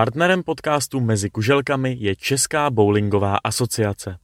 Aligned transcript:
Partnerem 0.00 0.42
podcastu 0.42 1.00
Mezi 1.00 1.30
kuželkami 1.30 1.96
je 2.00 2.16
Česká 2.16 2.70
bowlingová 2.70 3.36
asociace. 3.36 4.18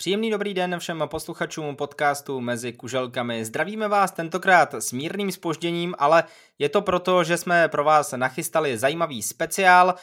Příjemný 0.00 0.30
dobrý 0.30 0.54
den 0.54 0.78
všem 0.78 1.02
posluchačům 1.06 1.76
podcastu 1.76 2.40
Mezi 2.40 2.72
kuželkami. 2.72 3.44
Zdravíme 3.44 3.88
vás 3.88 4.12
tentokrát 4.12 4.74
s 4.74 4.92
mírným 4.92 5.32
spožděním, 5.32 5.94
ale 5.98 6.24
je 6.58 6.68
to 6.68 6.82
proto, 6.82 7.24
že 7.24 7.36
jsme 7.36 7.68
pro 7.68 7.84
vás 7.84 8.12
nachystali 8.12 8.78
zajímavý 8.78 9.22
speciál. 9.22 9.94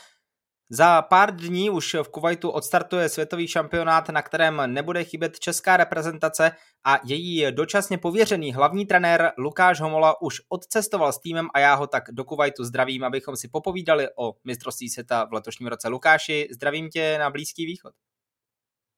Za 0.70 1.02
pár 1.02 1.36
dní 1.36 1.70
už 1.70 1.94
v 1.94 2.10
Kuwaitu 2.10 2.50
odstartuje 2.50 3.10
světový 3.10 3.48
šampionát, 3.48 4.10
na 4.10 4.22
kterém 4.22 4.62
nebude 4.66 5.04
chybět 5.04 5.40
česká 5.40 5.78
reprezentace 5.78 6.52
a 6.86 7.00
její 7.06 7.52
dočasně 7.52 7.98
pověřený 7.98 8.54
hlavní 8.54 8.86
trenér 8.86 9.32
Lukáš 9.38 9.82
Homola 9.82 10.22
už 10.22 10.42
odcestoval 10.50 11.14
s 11.14 11.20
týmem 11.20 11.48
a 11.54 11.60
já 11.60 11.76
ho 11.76 11.88
tak 11.88 12.04
do 12.12 12.24
Kuwaitu 12.24 12.64
zdravím, 12.64 13.04
abychom 13.04 13.36
si 13.36 13.48
popovídali 13.48 14.08
o 14.18 14.34
mistrovství 14.44 14.90
světa 14.90 15.26
v 15.26 15.34
letošním 15.34 15.68
roce. 15.68 15.88
Lukáši, 15.88 16.48
zdravím 16.52 16.90
tě 16.90 17.18
na 17.20 17.30
Blízký 17.30 17.66
východ. 17.66 17.94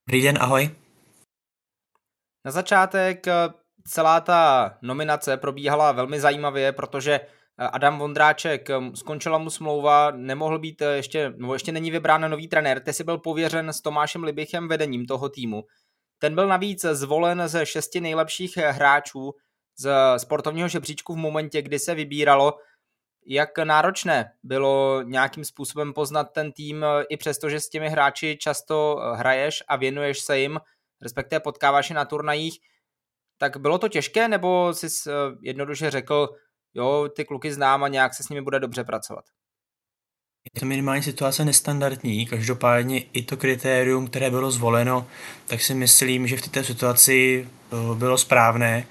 Dobrý 0.08 0.22
den, 0.22 0.38
ahoj. 0.40 0.70
Na 2.44 2.50
začátek 2.50 3.26
eh, 3.26 3.32
celá 3.88 4.20
ta 4.20 4.72
nominace 4.82 5.36
probíhala 5.36 5.92
velmi 5.92 6.20
zajímavě, 6.20 6.72
protože 6.72 7.12
eh, 7.12 7.28
Adam 7.58 7.98
Vondráček, 7.98 8.70
eh, 8.70 8.76
skončila 8.94 9.38
mu 9.38 9.50
smlouva, 9.50 10.10
nemohl 10.10 10.58
být 10.58 10.82
ještě, 10.94 11.30
nebo 11.36 11.52
ještě 11.52 11.72
není 11.72 11.90
vybrán 11.90 12.30
nový 12.30 12.48
trenér, 12.48 12.80
ty 12.80 12.92
si 12.92 13.04
byl 13.04 13.18
pověřen 13.18 13.68
s 13.68 13.80
Tomášem 13.80 14.22
Libichem 14.24 14.68
vedením 14.68 15.06
toho 15.06 15.28
týmu. 15.28 15.62
Ten 16.18 16.34
byl 16.34 16.48
navíc 16.48 16.84
zvolen 16.84 17.42
ze 17.46 17.66
šesti 17.66 18.00
nejlepších 18.00 18.56
hráčů 18.56 19.32
z 19.78 19.90
sportovního 20.16 20.68
žebříčku 20.68 21.14
v 21.14 21.16
momentě, 21.16 21.62
kdy 21.62 21.78
se 21.78 21.94
vybíralo, 21.94 22.54
jak 23.26 23.58
náročné 23.58 24.32
bylo 24.42 25.02
nějakým 25.02 25.44
způsobem 25.44 25.92
poznat 25.92 26.24
ten 26.24 26.52
tým, 26.52 26.84
i 27.08 27.16
přesto, 27.16 27.48
že 27.48 27.60
s 27.60 27.68
těmi 27.68 27.88
hráči 27.88 28.38
často 28.40 28.96
hraješ 29.14 29.62
a 29.68 29.76
věnuješ 29.76 30.20
se 30.20 30.38
jim, 30.38 30.60
respektive 31.02 31.40
potkáváš 31.40 31.90
je 31.90 31.96
na 31.96 32.04
turnajích, 32.04 32.58
tak 33.38 33.56
bylo 33.56 33.78
to 33.78 33.88
těžké, 33.88 34.28
nebo 34.28 34.74
jsi 34.74 34.86
eh, 34.86 35.12
jednoduše 35.42 35.90
řekl, 35.90 36.28
jo, 36.74 37.08
ty 37.16 37.24
kluky 37.24 37.52
znám 37.52 37.84
a 37.84 37.88
nějak 37.88 38.14
se 38.14 38.22
s 38.22 38.28
nimi 38.28 38.42
bude 38.42 38.60
dobře 38.60 38.84
pracovat? 38.84 39.24
Je 40.54 40.60
to 40.60 40.66
minimální 40.66 41.02
situace 41.02 41.44
nestandardní, 41.44 42.26
každopádně 42.26 43.00
i 43.00 43.22
to 43.22 43.36
kritérium, 43.36 44.06
které 44.06 44.30
bylo 44.30 44.50
zvoleno, 44.50 45.06
tak 45.46 45.60
si 45.60 45.74
myslím, 45.74 46.26
že 46.26 46.36
v 46.36 46.48
této 46.48 46.66
situaci 46.66 47.48
eh, 47.48 47.94
bylo 47.94 48.18
správné. 48.18 48.86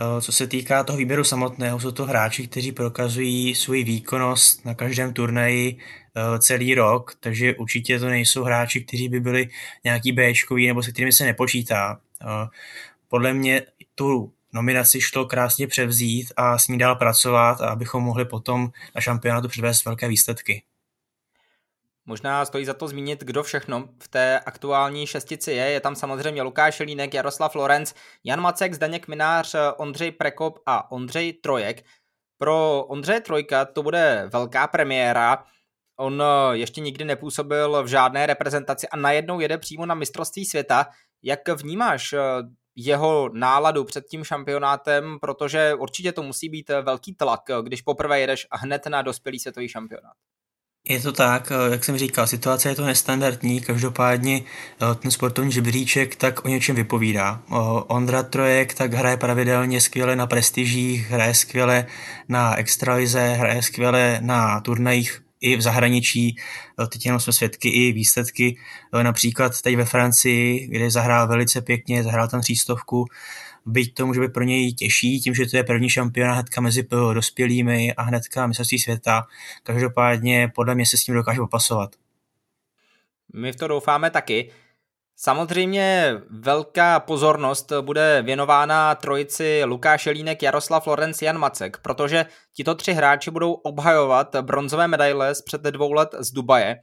Eh, 0.00 0.20
co 0.20 0.32
se 0.32 0.46
týká 0.46 0.84
toho 0.84 0.98
výběru 0.98 1.24
samotného, 1.24 1.80
jsou 1.80 1.90
to 1.90 2.06
hráči, 2.06 2.48
kteří 2.48 2.72
prokazují 2.72 3.54
svůj 3.54 3.84
výkonnost 3.84 4.64
na 4.64 4.74
každém 4.74 5.12
turnaji 5.12 5.78
Eh, 6.18 6.38
celý 6.38 6.74
rok, 6.74 7.14
takže 7.20 7.54
určitě 7.54 7.98
to 7.98 8.06
nejsou 8.06 8.44
hráči, 8.44 8.84
kteří 8.84 9.08
by 9.08 9.20
byli 9.20 9.48
nějaký 9.84 10.12
Bčkový 10.12 10.66
nebo 10.66 10.82
se 10.82 10.92
kterými 10.92 11.12
se 11.12 11.24
nepočítá. 11.24 12.00
Eh, 12.22 12.48
podle 13.08 13.34
mě 13.34 13.62
tu 13.94 14.32
nominaci 14.52 15.00
šlo 15.00 15.26
krásně 15.26 15.66
převzít 15.66 16.32
a 16.36 16.58
s 16.58 16.68
ní 16.68 16.78
dál 16.78 16.96
pracovat, 16.96 17.60
abychom 17.60 18.04
mohli 18.04 18.24
potom 18.24 18.70
na 18.94 19.00
šampionátu 19.00 19.48
předvést 19.48 19.84
velké 19.84 20.08
výsledky. 20.08 20.62
Možná 22.08 22.44
stojí 22.44 22.64
za 22.64 22.74
to 22.74 22.88
zmínit, 22.88 23.20
kdo 23.24 23.42
všechno 23.42 23.88
v 24.02 24.08
té 24.08 24.40
aktuální 24.40 25.06
šestici 25.06 25.52
je. 25.52 25.70
Je 25.70 25.80
tam 25.80 25.94
samozřejmě 25.94 26.42
Lukáš 26.42 26.80
Línek, 26.80 27.14
Jaroslav 27.14 27.54
Lorenc, 27.54 27.94
Jan 28.24 28.40
Macek, 28.40 28.74
Zdeněk 28.74 29.08
Minář, 29.08 29.54
Ondřej 29.76 30.12
Prekop 30.12 30.58
a 30.66 30.92
Ondřej 30.92 31.32
Trojek. 31.32 31.84
Pro 32.38 32.84
Ondřeje 32.88 33.20
Trojka 33.20 33.64
to 33.64 33.82
bude 33.82 34.28
velká 34.32 34.66
premiéra. 34.66 35.44
On 35.98 36.22
eh, 36.22 36.56
ještě 36.56 36.80
nikdy 36.80 37.04
nepůsobil 37.04 37.82
v 37.82 37.86
žádné 37.86 38.26
reprezentaci 38.26 38.88
a 38.88 38.96
najednou 38.96 39.40
jede 39.40 39.58
přímo 39.58 39.86
na 39.86 39.94
mistrovství 39.94 40.44
světa. 40.44 40.86
Jak 41.22 41.48
vnímáš 41.48 42.12
eh, 42.12 42.18
jeho 42.76 43.30
náladu 43.32 43.84
před 43.84 44.04
tím 44.04 44.24
šampionátem, 44.24 45.18
protože 45.20 45.74
určitě 45.74 46.12
to 46.12 46.22
musí 46.22 46.48
být 46.48 46.70
eh, 46.70 46.82
velký 46.82 47.14
tlak, 47.14 47.40
když 47.62 47.82
poprvé 47.82 48.20
jedeš 48.20 48.46
hned 48.52 48.86
na 48.86 49.02
dospělý 49.02 49.38
světový 49.38 49.68
šampionát. 49.68 50.14
Je 50.88 51.00
to 51.00 51.12
tak, 51.12 51.52
jak 51.70 51.84
jsem 51.84 51.98
říkal, 51.98 52.26
situace 52.26 52.68
je 52.68 52.74
to 52.74 52.86
nestandardní, 52.86 53.60
každopádně 53.60 54.42
ten 54.98 55.10
sportovní 55.10 55.52
žebříček 55.52 56.16
tak 56.16 56.44
o 56.44 56.48
něčem 56.48 56.76
vypovídá. 56.76 57.42
Ondra 57.86 58.22
Trojek 58.22 58.74
tak 58.74 58.94
hraje 58.94 59.16
pravidelně 59.16 59.80
skvěle 59.80 60.16
na 60.16 60.26
prestižích, 60.26 61.10
hraje 61.10 61.34
skvěle 61.34 61.86
na 62.28 62.56
extralize, 62.56 63.28
hraje 63.28 63.62
skvěle 63.62 64.18
na 64.22 64.60
turnajích 64.60 65.22
i 65.40 65.56
v 65.56 65.60
zahraničí. 65.60 66.36
Eh, 66.82 66.86
teď 66.86 67.06
jenom 67.06 67.20
jsme 67.20 67.32
svědky 67.32 67.68
i 67.68 67.92
výsledky, 67.92 68.58
eh, 68.94 69.04
například 69.04 69.62
teď 69.62 69.76
ve 69.76 69.84
Francii, 69.84 70.66
kde 70.66 70.90
zahrál 70.90 71.28
velice 71.28 71.60
pěkně, 71.60 72.02
zahrál 72.02 72.28
tam 72.28 72.40
třístovku, 72.40 73.04
byť 73.68 73.94
to 73.94 74.06
může 74.06 74.20
být 74.20 74.32
pro 74.32 74.44
něj 74.44 74.74
těžší, 74.74 75.20
tím, 75.20 75.34
že 75.34 75.46
to 75.46 75.56
je 75.56 75.64
první 75.64 75.90
šampionát 75.90 76.34
hnedka 76.34 76.60
mezi 76.60 76.86
dospělými 77.14 77.94
a 77.94 78.02
hnedka 78.02 78.46
mistrovství 78.46 78.78
světa. 78.78 79.26
Každopádně 79.62 80.52
podle 80.54 80.74
mě 80.74 80.86
se 80.86 80.96
s 80.96 81.04
tím 81.04 81.14
dokáže 81.14 81.40
popasovat. 81.40 81.90
My 83.34 83.52
v 83.52 83.56
to 83.56 83.68
doufáme 83.68 84.10
taky. 84.10 84.50
Samozřejmě 85.16 86.14
velká 86.30 87.00
pozornost 87.00 87.72
bude 87.80 88.22
věnována 88.22 88.94
trojici 88.94 89.64
Lukáš 89.64 90.06
Jelínek, 90.06 90.42
Jaroslav 90.42 90.86
Lorenz, 90.86 91.22
Jan 91.22 91.38
Macek, 91.38 91.76
protože 91.82 92.26
tito 92.54 92.74
tři 92.74 92.92
hráči 92.92 93.30
budou 93.30 93.52
obhajovat 93.52 94.36
bronzové 94.40 94.88
medaile 94.88 95.34
z 95.34 95.42
před 95.42 95.62
dvou 95.62 95.92
let 95.92 96.14
z 96.18 96.32
Dubaje. 96.32 96.76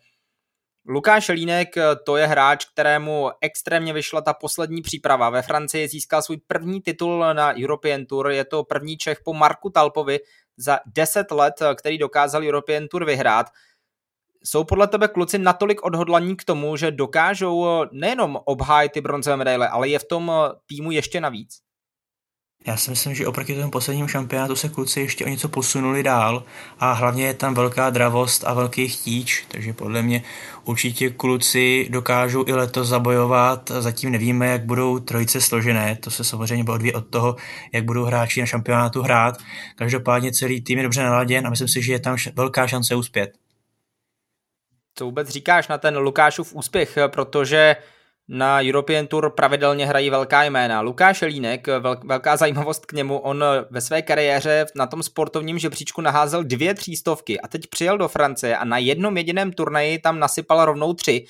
Lukáš 0.88 1.30
Jelínek 1.30 1.76
to 2.06 2.18
je 2.18 2.28
hráč, 2.28 2.66
kterému 2.66 3.30
extrémně 3.42 3.94
vyšla 3.94 4.22
ta 4.22 4.34
poslední 4.34 4.82
příprava. 4.82 5.30
Ve 5.30 5.42
Francii 5.42 5.88
získal 5.88 6.22
svůj 6.22 6.38
první 6.48 6.82
titul 6.82 7.34
na 7.34 7.54
European 7.64 8.06
Tour, 8.06 8.30
je 8.30 8.46
to 8.46 8.64
první 8.64 8.98
Čech 8.98 9.20
po 9.24 9.34
Marku 9.34 9.70
Talpovi 9.70 10.20
za 10.58 10.80
10 10.86 11.32
let, 11.32 11.54
který 11.76 11.98
dokázal 11.98 12.44
European 12.44 12.88
Tour 12.88 13.06
vyhrát. 13.06 13.48
Jsou 14.44 14.64
podle 14.64 14.88
tebe 14.88 15.08
kluci 15.08 15.38
natolik 15.38 15.84
odhodlaní 15.84 16.36
k 16.36 16.44
tomu, 16.44 16.78
že 16.78 16.92
dokážou 16.92 17.84
eh, 17.84 17.88
nejenom 17.92 18.40
obhájit 18.46 18.92
ty 18.92 19.02
bronzové 19.02 19.38
medaile, 19.38 19.70
ale 19.70 19.90
je 19.90 20.00
v 20.00 20.06
tom 20.06 20.32
eh, 20.32 20.54
týmu 20.66 20.92
ještě 20.92 21.22
navíc? 21.22 21.65
Já 22.68 22.78
si 22.78 22.90
myslím, 22.90 23.16
že 23.16 23.28
oproti 23.28 23.56
tomu 23.56 23.72
poslednímu 23.72 24.08
šampionátu 24.08 24.56
se 24.56 24.70
kluci 24.70 25.00
ještě 25.00 25.26
o 25.26 25.28
něco 25.28 25.50
posunuli 25.50 26.04
dál 26.04 26.44
a 26.80 26.92
hlavně 26.92 27.26
je 27.26 27.34
tam 27.34 27.54
velká 27.54 27.90
dravost 27.90 28.44
a 28.44 28.54
velký 28.54 28.88
chtíč, 28.88 29.46
takže 29.48 29.74
podle 29.74 30.02
mě 30.02 30.24
určitě 30.64 31.10
kluci 31.10 31.88
dokážou 31.90 32.44
i 32.48 32.54
letos 32.54 32.88
zabojovat. 32.88 33.72
Zatím 33.80 34.12
nevíme, 34.12 34.48
jak 34.48 34.66
budou 34.66 35.00
trojice 35.00 35.42
složené, 35.42 35.96
to 35.96 36.12
se 36.12 36.24
samozřejmě 36.24 36.72
odvíjí 36.72 36.94
od 36.94 37.08
toho, 37.08 37.36
jak 37.74 37.84
budou 37.84 38.04
hráči 38.04 38.40
na 38.40 38.46
šampionátu 38.46 39.02
hrát. 39.02 39.38
Každopádně 39.76 40.32
celý 40.32 40.62
tým 40.62 40.78
je 40.78 40.84
dobře 40.84 41.04
naladěn 41.04 41.48
a 41.48 41.50
myslím 41.50 41.68
si, 41.68 41.82
že 41.82 41.94
je 41.94 42.00
tam 42.00 42.18
velká 42.36 42.68
šance 42.68 42.96
uspět 42.96 43.34
co 44.98 45.06
vůbec 45.06 45.30
říkáš 45.30 45.68
na 45.68 45.78
ten 45.78 45.98
Lukášův 45.98 46.56
úspěch, 46.56 46.98
protože 47.08 47.76
na 48.28 48.62
European 48.62 49.08
Tour 49.08 49.30
pravidelně 49.30 49.86
hrají 49.86 50.10
velká 50.10 50.44
jména. 50.44 50.82
Lukáš 50.82 51.22
Línek, 51.22 51.68
velká 52.04 52.38
zajímavost 52.38 52.86
k 52.86 52.94
němu, 52.94 53.20
on 53.20 53.44
ve 53.70 53.82
své 53.82 54.02
kariéře 54.02 54.66
na 54.76 54.88
tom 54.88 55.04
sportovním 55.04 55.60
žebříčku 55.60 56.02
naházel 56.02 56.44
dvě 56.44 56.74
třístovky 56.74 57.42
a 57.42 57.48
teď 57.48 57.68
přijel 57.68 57.98
do 57.98 58.08
Francie 58.08 58.58
a 58.58 58.66
na 58.66 58.78
jednom 58.78 59.18
jediném 59.18 59.54
turnaji 59.54 60.00
tam 60.00 60.20
nasypal 60.20 60.66
rovnou 60.66 60.94
tři. 60.94 61.26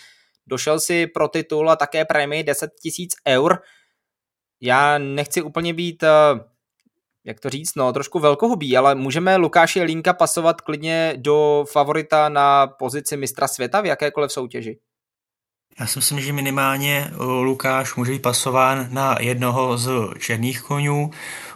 Došel 0.47 0.79
si 0.79 1.07
pro 1.07 1.27
titul 1.27 1.69
a 1.69 1.75
také 1.75 2.05
prémii 2.05 2.43
10 2.43 2.71
000 2.99 3.37
eur. 3.37 3.59
Já 4.61 4.97
nechci 4.97 5.41
úplně 5.41 5.73
být 5.73 6.03
eh, 6.03 6.09
jak 7.25 7.39
to 7.39 7.49
říct, 7.49 7.75
no, 7.75 7.93
trošku 7.93 8.19
velkohubý, 8.19 8.77
ale 8.77 8.95
můžeme 8.95 9.35
Lukáši 9.35 9.81
Línka 9.81 10.13
pasovat 10.13 10.61
klidně 10.61 11.13
do 11.17 11.65
favorita 11.71 12.29
na 12.29 12.67
pozici 12.67 13.17
mistra 13.17 13.47
světa 13.47 13.81
v 13.81 13.85
jakékoliv 13.85 14.31
soutěži? 14.31 14.79
Já 15.79 15.87
si 15.87 15.99
myslím, 15.99 16.19
že 16.19 16.33
minimálně 16.33 17.11
Lukáš 17.19 17.95
může 17.95 18.11
být 18.11 18.21
pasován 18.21 18.87
na 18.91 19.17
jednoho 19.19 19.77
z 19.77 19.89
černých 20.19 20.61
konů. 20.61 21.11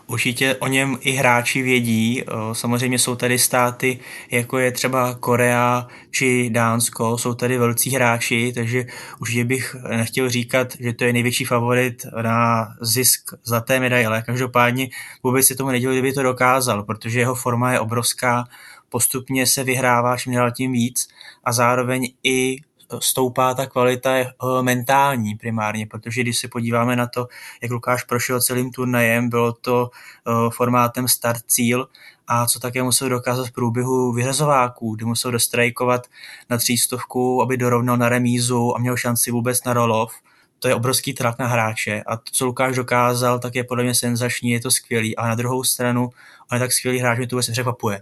Určitě 0.07 0.55
o 0.55 0.67
něm 0.67 0.97
i 1.01 1.11
hráči 1.11 1.61
vědí. 1.61 2.23
Samozřejmě 2.53 2.99
jsou 2.99 3.15
tady 3.15 3.39
státy, 3.39 3.99
jako 4.31 4.57
je 4.57 4.71
třeba 4.71 5.15
Korea 5.15 5.87
či 6.11 6.49
Dánsko, 6.49 7.17
jsou 7.17 7.33
tady 7.33 7.57
velcí 7.57 7.89
hráči, 7.89 8.51
takže 8.55 8.85
určitě 9.19 9.45
bych 9.45 9.75
nechtěl 9.89 10.29
říkat, 10.29 10.73
že 10.79 10.93
to 10.93 11.03
je 11.03 11.13
největší 11.13 11.45
favorit 11.45 12.05
na 12.21 12.67
zisk 12.81 13.33
zlaté 13.43 13.79
medaile. 13.79 14.21
Každopádně 14.21 14.89
vůbec 15.23 15.45
si 15.45 15.55
tomu 15.55 15.69
nedělal, 15.69 15.95
kdyby 15.95 16.13
to 16.13 16.23
dokázal, 16.23 16.83
protože 16.83 17.19
jeho 17.19 17.35
forma 17.35 17.71
je 17.71 17.79
obrovská, 17.79 18.47
postupně 18.89 19.45
se 19.45 19.63
vyhrává 19.63 20.17
čím 20.17 20.33
dál 20.33 20.51
tím 20.51 20.71
víc 20.71 21.07
a 21.43 21.53
zároveň 21.53 22.13
i 22.23 22.57
stoupá 22.99 23.53
ta 23.53 23.65
kvalita 23.65 24.15
eh, 24.15 24.33
mentální 24.61 25.35
primárně, 25.35 25.85
protože 25.85 26.21
když 26.21 26.37
se 26.37 26.47
podíváme 26.47 26.95
na 26.95 27.07
to, 27.07 27.27
jak 27.61 27.71
Lukáš 27.71 28.03
prošel 28.03 28.41
celým 28.41 28.71
turnajem, 28.71 29.29
bylo 29.29 29.53
to 29.53 29.89
eh, 30.27 30.31
formátem 30.49 31.07
start-cíl 31.07 31.87
a 32.27 32.45
co 32.45 32.59
také 32.59 32.83
musel 32.83 33.09
dokázat 33.09 33.47
v 33.47 33.51
průběhu 33.51 34.13
vyhrazováků, 34.13 34.95
kdy 34.95 35.05
musel 35.05 35.31
dostrajkovat 35.31 36.07
na 36.49 36.57
třístovku, 36.57 37.41
aby 37.41 37.57
dorovnal 37.57 37.97
na 37.97 38.09
remízu 38.09 38.75
a 38.75 38.79
měl 38.79 38.97
šanci 38.97 39.31
vůbec 39.31 39.63
na 39.63 39.73
rolov. 39.73 40.13
To 40.59 40.67
je 40.67 40.75
obrovský 40.75 41.13
tlak 41.13 41.39
na 41.39 41.47
hráče 41.47 42.03
a 42.07 42.17
to, 42.17 42.23
co 42.31 42.45
Lukáš 42.45 42.75
dokázal, 42.75 43.39
tak 43.39 43.55
je 43.55 43.63
podle 43.63 43.83
mě 43.83 43.95
senzační, 43.95 44.51
je 44.51 44.59
to 44.59 44.71
skvělý. 44.71 45.15
A 45.15 45.27
na 45.27 45.35
druhou 45.35 45.63
stranu, 45.63 46.09
on 46.51 46.55
je 46.55 46.59
tak 46.59 46.71
skvělý 46.71 46.99
hráč, 46.99 47.17
mě 47.17 47.27
to 47.27 47.35
vůbec 47.35 47.47
nepřekvapuje. 47.47 48.01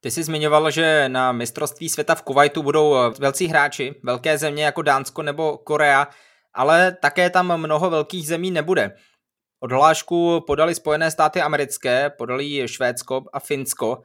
Ty 0.00 0.10
jsi 0.10 0.22
zmiňoval, 0.22 0.70
že 0.70 1.08
na 1.08 1.32
mistrovství 1.32 1.88
světa 1.88 2.14
v 2.14 2.22
Kuwaitu 2.22 2.62
budou 2.62 2.96
eh, 2.96 3.10
velcí 3.18 3.46
hráči, 3.46 3.94
velké 4.04 4.38
země 4.38 4.64
jako 4.64 4.82
Dánsko 4.82 5.22
nebo 5.22 5.58
Korea, 5.58 6.08
ale 6.54 6.96
také 7.02 7.30
tam 7.30 7.60
mnoho 7.60 7.90
velkých 7.90 8.26
zemí 8.26 8.50
nebude. 8.50 8.96
Odhlášku 9.60 10.44
podali 10.46 10.74
Spojené 10.74 11.10
státy 11.10 11.40
americké, 11.40 12.10
podali 12.10 12.68
Švédsko 12.68 13.24
a 13.32 13.40
Finsko. 13.40 14.02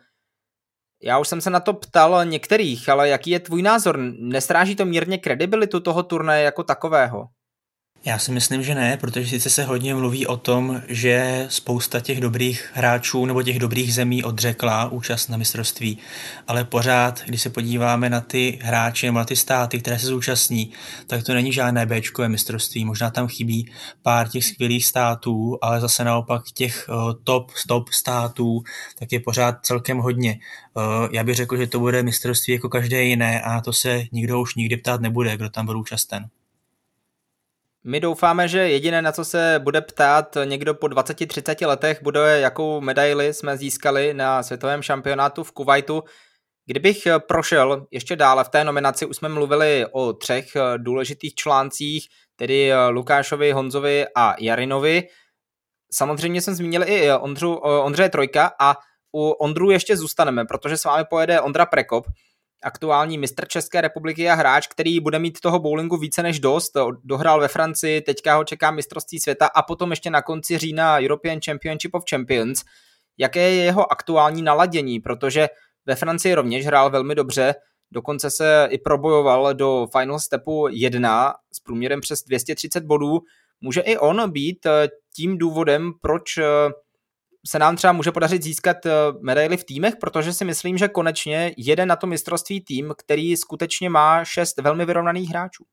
Já 1.03 1.19
už 1.19 1.27
jsem 1.27 1.41
se 1.41 1.49
na 1.49 1.59
to 1.59 1.73
ptal 1.73 2.25
některých, 2.25 2.89
ale 2.89 3.09
jaký 3.09 3.29
je 3.29 3.39
tvůj 3.39 3.61
názor? 3.61 3.99
Nestráží 4.19 4.75
to 4.75 4.85
mírně 4.85 5.17
kredibilitu 5.17 5.79
toho 5.79 6.03
turnaje 6.03 6.43
jako 6.43 6.63
takového? 6.63 7.27
Já 8.05 8.17
si 8.17 8.31
myslím, 8.31 8.63
že 8.63 8.75
ne, 8.75 8.97
protože 8.97 9.29
sice 9.29 9.49
se 9.49 9.63
hodně 9.63 9.95
mluví 9.95 10.27
o 10.27 10.37
tom, 10.37 10.81
že 10.87 11.45
spousta 11.49 11.99
těch 11.99 12.21
dobrých 12.21 12.71
hráčů 12.73 13.25
nebo 13.25 13.43
těch 13.43 13.59
dobrých 13.59 13.93
zemí 13.93 14.23
odřekla 14.23 14.89
účast 14.89 15.27
na 15.27 15.37
mistrovství, 15.37 15.97
ale 16.47 16.63
pořád, 16.63 17.21
když 17.25 17.41
se 17.41 17.49
podíváme 17.49 18.09
na 18.09 18.21
ty 18.21 18.59
hráče 18.61 19.05
nebo 19.07 19.17
na 19.17 19.25
ty 19.25 19.35
státy, 19.35 19.79
které 19.79 19.99
se 19.99 20.07
zúčastní, 20.07 20.71
tak 21.07 21.23
to 21.23 21.33
není 21.33 21.53
žádné 21.53 21.85
b 21.85 22.01
mistrovství. 22.27 22.85
Možná 22.85 23.09
tam 23.09 23.27
chybí 23.27 23.71
pár 24.01 24.29
těch 24.29 24.45
skvělých 24.45 24.85
států, 24.85 25.57
ale 25.61 25.81
zase 25.81 26.03
naopak 26.03 26.41
těch 26.53 26.89
uh, 26.89 27.13
top, 27.23 27.51
top 27.67 27.89
států, 27.89 28.63
tak 28.99 29.11
je 29.11 29.19
pořád 29.19 29.55
celkem 29.61 29.97
hodně. 29.97 30.39
Uh, 30.73 30.83
já 31.11 31.23
bych 31.23 31.35
řekl, 31.35 31.57
že 31.57 31.67
to 31.67 31.79
bude 31.79 32.03
mistrovství 32.03 32.53
jako 32.53 32.69
každé 32.69 33.03
jiné 33.03 33.41
a 33.41 33.61
to 33.61 33.73
se 33.73 34.03
nikdo 34.11 34.41
už 34.41 34.55
nikdy 34.55 34.77
ptát 34.77 35.01
nebude, 35.01 35.37
kdo 35.37 35.49
tam 35.49 35.65
byl 35.65 35.79
účasten. 35.79 36.29
My 37.85 37.99
doufáme, 37.99 38.47
že 38.47 38.69
jediné, 38.69 39.01
na 39.01 39.11
co 39.11 39.25
se 39.25 39.59
bude 39.63 39.81
ptát 39.81 40.37
někdo 40.45 40.73
po 40.73 40.87
20-30 40.87 41.67
letech, 41.67 42.03
bude, 42.03 42.39
jakou 42.39 42.81
medaili 42.81 43.33
jsme 43.33 43.57
získali 43.57 44.13
na 44.13 44.43
světovém 44.43 44.81
šampionátu 44.81 45.43
v 45.43 45.51
Kuwaitu. 45.51 46.03
Kdybych 46.65 47.07
prošel 47.27 47.85
ještě 47.91 48.15
dále 48.15 48.43
v 48.43 48.49
té 48.49 48.63
nominaci, 48.63 49.05
už 49.05 49.15
jsme 49.15 49.29
mluvili 49.29 49.85
o 49.91 50.13
třech 50.13 50.45
důležitých 50.77 51.35
článcích, 51.35 52.07
tedy 52.35 52.71
Lukášovi, 52.89 53.51
Honzovi 53.51 54.05
a 54.15 54.35
Jarinovi. 54.39 55.03
Samozřejmě 55.91 56.41
jsem 56.41 56.53
zmínil 56.53 56.83
i 56.83 57.11
Ondřu, 57.13 57.55
Ondřeje 57.55 58.09
Trojka 58.09 58.51
a 58.59 58.75
u 59.15 59.29
Ondru 59.29 59.71
ještě 59.71 59.97
zůstaneme, 59.97 60.45
protože 60.45 60.77
s 60.77 60.83
vámi 60.83 61.03
pojede 61.09 61.41
Ondra 61.41 61.65
Prekop, 61.65 62.05
aktuální 62.63 63.17
mistr 63.17 63.47
České 63.47 63.81
republiky 63.81 64.29
a 64.29 64.33
hráč, 64.33 64.67
který 64.67 64.99
bude 64.99 65.19
mít 65.19 65.39
toho 65.39 65.59
bowlingu 65.59 65.97
více 65.97 66.23
než 66.23 66.39
dost. 66.39 66.71
Dohrál 67.03 67.39
ve 67.39 67.47
Francii, 67.47 68.01
teďka 68.01 68.35
ho 68.35 68.43
čeká 68.43 68.71
mistrovství 68.71 69.19
světa 69.19 69.45
a 69.47 69.61
potom 69.61 69.89
ještě 69.89 70.09
na 70.09 70.21
konci 70.21 70.57
října 70.57 70.99
European 70.99 71.39
Championship 71.45 71.93
of 71.93 72.03
Champions. 72.09 72.63
Jaké 73.17 73.39
je 73.39 73.63
jeho 73.63 73.91
aktuální 73.91 74.41
naladění, 74.41 74.99
protože 74.99 75.47
ve 75.85 75.95
Francii 75.95 76.33
rovněž 76.33 76.65
hrál 76.65 76.89
velmi 76.89 77.15
dobře, 77.15 77.55
dokonce 77.91 78.31
se 78.31 78.67
i 78.71 78.77
probojoval 78.77 79.53
do 79.53 79.87
final 79.97 80.19
stepu 80.19 80.67
1 80.71 81.33
s 81.53 81.59
průměrem 81.59 82.01
přes 82.01 82.23
230 82.27 82.83
bodů. 82.83 83.19
Může 83.61 83.81
i 83.81 83.97
on 83.97 84.31
být 84.31 84.67
tím 85.15 85.37
důvodem, 85.37 85.91
proč 86.01 86.23
se 87.47 87.59
nám 87.59 87.75
třeba 87.75 87.93
může 87.93 88.11
podařit 88.11 88.43
získat 88.43 88.85
eh, 88.85 88.91
medaily 89.21 89.57
v 89.57 89.63
týmech, 89.63 89.95
protože 89.95 90.33
si 90.33 90.45
myslím, 90.45 90.77
že 90.77 90.87
konečně 90.87 91.53
jede 91.57 91.85
na 91.85 91.95
to 91.95 92.07
mistrovství 92.07 92.61
tým, 92.61 92.93
který 92.97 93.37
skutečně 93.37 93.89
má 93.89 94.25
šest 94.25 94.61
velmi 94.61 94.85
vyrovnaných 94.85 95.29
hráčů. 95.29 95.63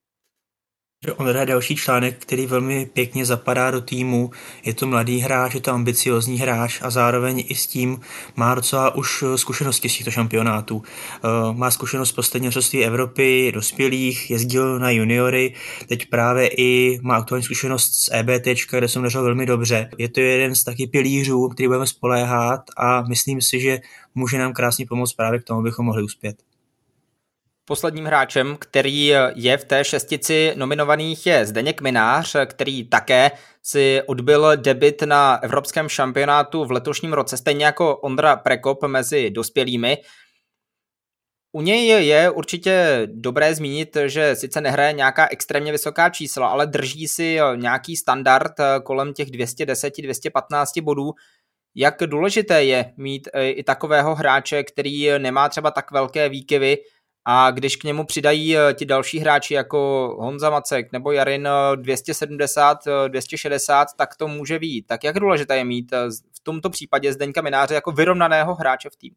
On 1.17 1.29
je 1.29 1.47
další 1.47 1.77
článek, 1.77 2.19
který 2.19 2.47
velmi 2.47 2.87
pěkně 2.87 3.25
zapadá 3.25 3.71
do 3.71 3.81
týmu. 3.81 4.31
Je 4.65 4.75
to 4.75 4.87
mladý 4.87 5.19
hráč, 5.19 5.55
je 5.55 5.61
to 5.61 5.73
ambiciozní 5.73 6.39
hráč 6.39 6.79
a 6.83 6.91
zároveň 6.91 7.45
i 7.49 7.55
s 7.55 7.67
tím 7.67 8.01
má 8.37 8.55
docela 8.55 8.95
už 8.95 9.25
zkušenosti 9.37 9.89
z 9.89 9.97
těchto 9.97 10.11
šampionátů. 10.11 10.83
Eh, 10.85 11.29
má 11.53 11.71
zkušenost 11.71 12.09
z 12.09 12.13
posledního 12.13 12.49
mistrovství 12.49 12.85
Evropy, 12.85 13.53
dospělých, 13.55 14.31
jezdil 14.31 14.79
na 14.79 14.91
juniory, 14.91 15.55
teď 15.89 16.07
právě 16.09 16.49
i 16.49 16.99
má 17.03 17.17
aktuální 17.17 17.45
zkušenost 17.45 17.95
z 17.95 18.09
EBT, 18.13 18.47
kde 18.71 18.89
jsem 18.89 19.03
dařil 19.03 19.23
velmi 19.23 19.47
dobře. 19.47 19.91
Je 19.99 20.09
to 20.09 20.21
jeden 20.21 20.55
z 20.55 20.65
taky 20.65 20.87
pilířů, 20.87 21.49
který 21.49 21.67
budeme 21.67 21.87
spoléhat 21.87 22.61
a 22.77 23.03
myslím 23.03 23.41
si, 23.41 23.61
že 23.61 23.81
může 24.15 24.39
nám 24.39 24.53
krásně 24.53 24.87
pomoct 24.87 25.13
právě 25.13 25.41
k 25.41 25.45
tomu, 25.45 25.61
abychom 25.61 25.87
mohli 25.87 26.03
uspět. 26.03 26.50
Posledním 27.71 28.05
hráčem, 28.05 28.57
který 28.61 29.07
je 29.35 29.57
v 29.57 29.65
té 29.65 29.85
šestici 29.85 30.53
nominovaných, 30.57 31.27
je 31.27 31.47
Zdeněk 31.47 31.81
Minář, 31.81 32.37
který 32.47 32.89
také 32.89 33.31
si 33.63 34.03
odbil 34.07 34.57
debit 34.57 35.03
na 35.03 35.37
evropském 35.43 35.89
šampionátu 35.89 36.65
v 36.65 36.71
letošním 36.71 37.13
roce, 37.13 37.37
stejně 37.37 37.65
jako 37.65 37.97
Ondra 37.97 38.37
Prekop 38.37 38.83
mezi 38.83 39.31
dospělými. 39.31 39.99
U 41.53 41.61
něj 41.61 42.07
je 42.07 42.31
určitě 42.31 43.03
dobré 43.07 43.55
zmínit, 43.55 43.97
že 44.07 44.37
sice 44.37 44.61
nehraje 44.61 44.93
nějaká 44.93 45.29
extrémně 45.31 45.73
vysoká 45.73 46.11
čísla, 46.11 46.49
ale 46.49 46.67
drží 46.67 47.09
si 47.09 47.39
nějaký 47.55 47.97
standard 47.97 48.53
kolem 48.85 49.13
těch 49.13 49.29
210-215 49.29 50.83
bodů. 50.83 51.13
Jak 51.75 51.97
důležité 52.07 52.65
je 52.65 52.93
mít 52.97 53.29
i 53.41 53.63
takového 53.63 54.15
hráče, 54.15 54.63
který 54.63 55.19
nemá 55.19 55.49
třeba 55.49 55.71
tak 55.71 55.91
velké 55.91 56.29
výkyvy, 56.29 56.79
a 57.25 57.51
když 57.51 57.77
k 57.77 57.85
němu 57.85 58.05
přidají 58.05 58.57
eh, 58.57 58.75
ti 58.75 58.87
další 58.87 59.19
hráči 59.19 59.55
jako 59.55 59.79
Honza 60.21 60.51
Macek 60.51 60.93
nebo 60.93 61.13
Jarin 61.13 61.49
270, 61.77 62.87
eh, 62.87 63.09
260, 63.09 63.83
eh, 63.83 63.97
tak 63.97 64.17
to 64.17 64.29
může 64.29 64.59
být. 64.59 64.87
Tak 64.87 65.05
jak 65.05 65.21
důležité 65.21 65.57
je 65.57 65.65
mít 65.65 65.93
v 66.37 66.41
tomto 66.43 66.71
případě 66.71 67.13
Zdeňka 67.13 67.43
Mináře 67.43 67.75
jako 67.75 67.93
vyrovnaného 67.93 68.55
hráče 68.55 68.91
v 68.91 68.97
týmu? 68.97 69.17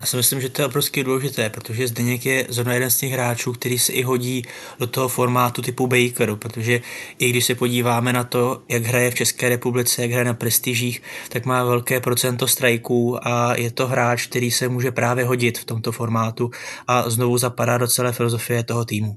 Já 0.00 0.06
si 0.06 0.16
myslím, 0.16 0.40
že 0.40 0.48
to 0.48 0.62
je 0.62 0.66
obrovsky 0.66 1.04
důležité, 1.04 1.50
protože 1.50 1.88
Zdeněk 1.88 2.26
je 2.26 2.46
zrovna 2.48 2.74
jeden 2.74 2.90
z 2.90 2.96
těch 2.96 3.12
hráčů, 3.12 3.52
který 3.52 3.78
se 3.78 3.92
i 3.92 4.02
hodí 4.02 4.44
do 4.78 4.86
toho 4.86 5.08
formátu 5.08 5.62
typu 5.62 5.86
Bakeru, 5.86 6.36
protože 6.36 6.80
i 7.18 7.30
když 7.30 7.44
se 7.44 7.54
podíváme 7.54 8.12
na 8.12 8.24
to, 8.24 8.62
jak 8.68 8.82
hraje 8.82 9.10
v 9.10 9.14
České 9.14 9.48
republice, 9.48 10.02
jak 10.02 10.10
hraje 10.10 10.24
na 10.24 10.34
prestižích, 10.34 11.02
tak 11.28 11.46
má 11.46 11.64
velké 11.64 12.00
procento 12.00 12.48
strajků 12.48 13.28
a 13.28 13.54
je 13.54 13.70
to 13.70 13.86
hráč, 13.86 14.26
který 14.26 14.50
se 14.50 14.68
může 14.68 14.90
právě 14.90 15.24
hodit 15.24 15.58
v 15.58 15.64
tomto 15.64 15.92
formátu 15.92 16.50
a 16.86 17.10
znovu 17.10 17.38
zapadá 17.38 17.78
do 17.78 17.88
celé 17.88 18.12
filozofie 18.12 18.64
toho 18.64 18.84
týmu. 18.84 19.16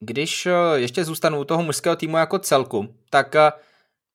Když 0.00 0.46
eh, 0.46 0.52
ještě 0.74 1.04
zůstanu 1.04 1.40
u 1.40 1.44
toho 1.44 1.62
mužského 1.62 1.96
týmu 1.96 2.16
jako 2.16 2.38
celku, 2.38 2.94
tak 3.10 3.36
eh, 3.36 3.52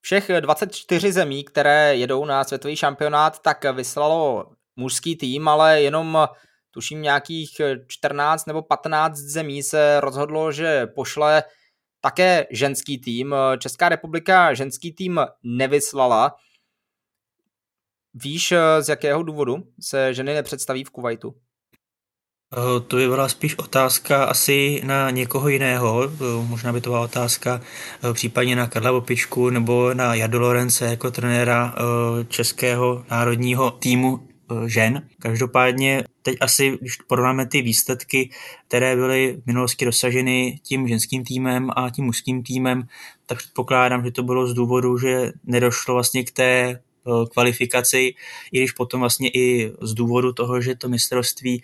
všech 0.01 0.31
24 0.39 1.12
zemí, 1.12 1.43
které 1.43 1.95
jedou 1.95 2.25
na 2.25 2.43
světový 2.43 2.75
šampionát, 2.75 3.39
tak 3.39 3.65
vyslalo 3.74 4.45
mužský 4.75 5.15
tým, 5.15 5.48
ale 5.48 5.82
jenom 5.82 6.27
tuším 6.72 7.01
nějakých 7.01 7.62
14 7.88 8.46
nebo 8.46 8.62
15 8.62 9.15
zemí 9.15 9.63
se 9.63 10.01
rozhodlo, 10.01 10.51
že 10.51 10.88
pošle 10.88 11.44
také 12.01 12.48
ženský 12.51 12.98
tým. 12.98 13.36
Česká 13.58 13.89
republika 13.89 14.53
ženský 14.53 14.94
tým 14.94 15.20
nevyslala. 15.44 16.36
Víš, 18.13 18.53
z 18.79 18.89
jakého 18.89 19.24
důvodu 19.24 19.55
se 19.82 20.13
ženy 20.13 20.34
nepředstaví 20.34 20.84
v 20.84 20.89
Kuwaitu? 20.89 21.36
Eh, 22.53 22.79
to 22.88 22.96
by 22.96 23.08
byla 23.08 23.29
spíš 23.29 23.58
otázka 23.58 24.25
asi 24.25 24.82
na 24.86 25.10
někoho 25.10 25.48
jiného. 25.48 26.03
Eh, 26.03 26.48
možná 26.48 26.74
by 26.74 26.82
to 26.82 26.89
byla 26.89 27.01
otázka 27.01 27.62
eh, 28.03 28.13
případně 28.13 28.55
na 28.55 28.67
Karla 28.67 28.91
Opičku 28.91 29.50
nebo 29.50 29.94
na 29.94 30.15
Jadu 30.15 30.39
Lorence 30.39 30.86
jako 30.86 31.12
trenéra 31.12 31.75
českého 32.29 33.05
národního 33.10 33.72
týmu 33.72 34.27
Eh, 34.29 34.34
žen. 34.65 35.07
Každopádně 35.19 36.03
teď 36.21 36.37
asi, 36.41 36.77
když 36.81 36.95
porovnáme 36.95 37.45
ty 37.45 37.61
výsledky, 37.61 38.29
které 38.67 38.95
byly 38.95 39.37
v 39.43 39.47
minulosti 39.47 39.85
dosaženy 39.85 40.59
tím 40.63 40.87
ženským 40.87 41.23
týmem 41.23 41.69
a 41.75 41.89
tím 41.89 42.05
mužským 42.05 42.43
týmem, 42.43 42.87
tak 43.25 43.37
předpokládám, 43.37 44.05
že 44.05 44.11
to 44.11 44.23
bylo 44.23 44.47
z 44.47 44.53
důvodu, 44.53 44.97
že 44.97 45.31
nedošlo 45.43 45.93
vlastně 45.93 46.23
k 46.23 46.31
té 46.31 46.51
eh, 46.69 46.79
kvalifikaci, 47.33 48.13
i 48.51 48.57
když 48.57 48.71
potom 48.71 48.99
vlastně 48.99 49.29
i 49.29 49.71
z 49.81 49.93
důvodu 49.93 50.33
toho, 50.33 50.61
že 50.61 50.75
to 50.75 50.89
mistrovství 50.89 51.61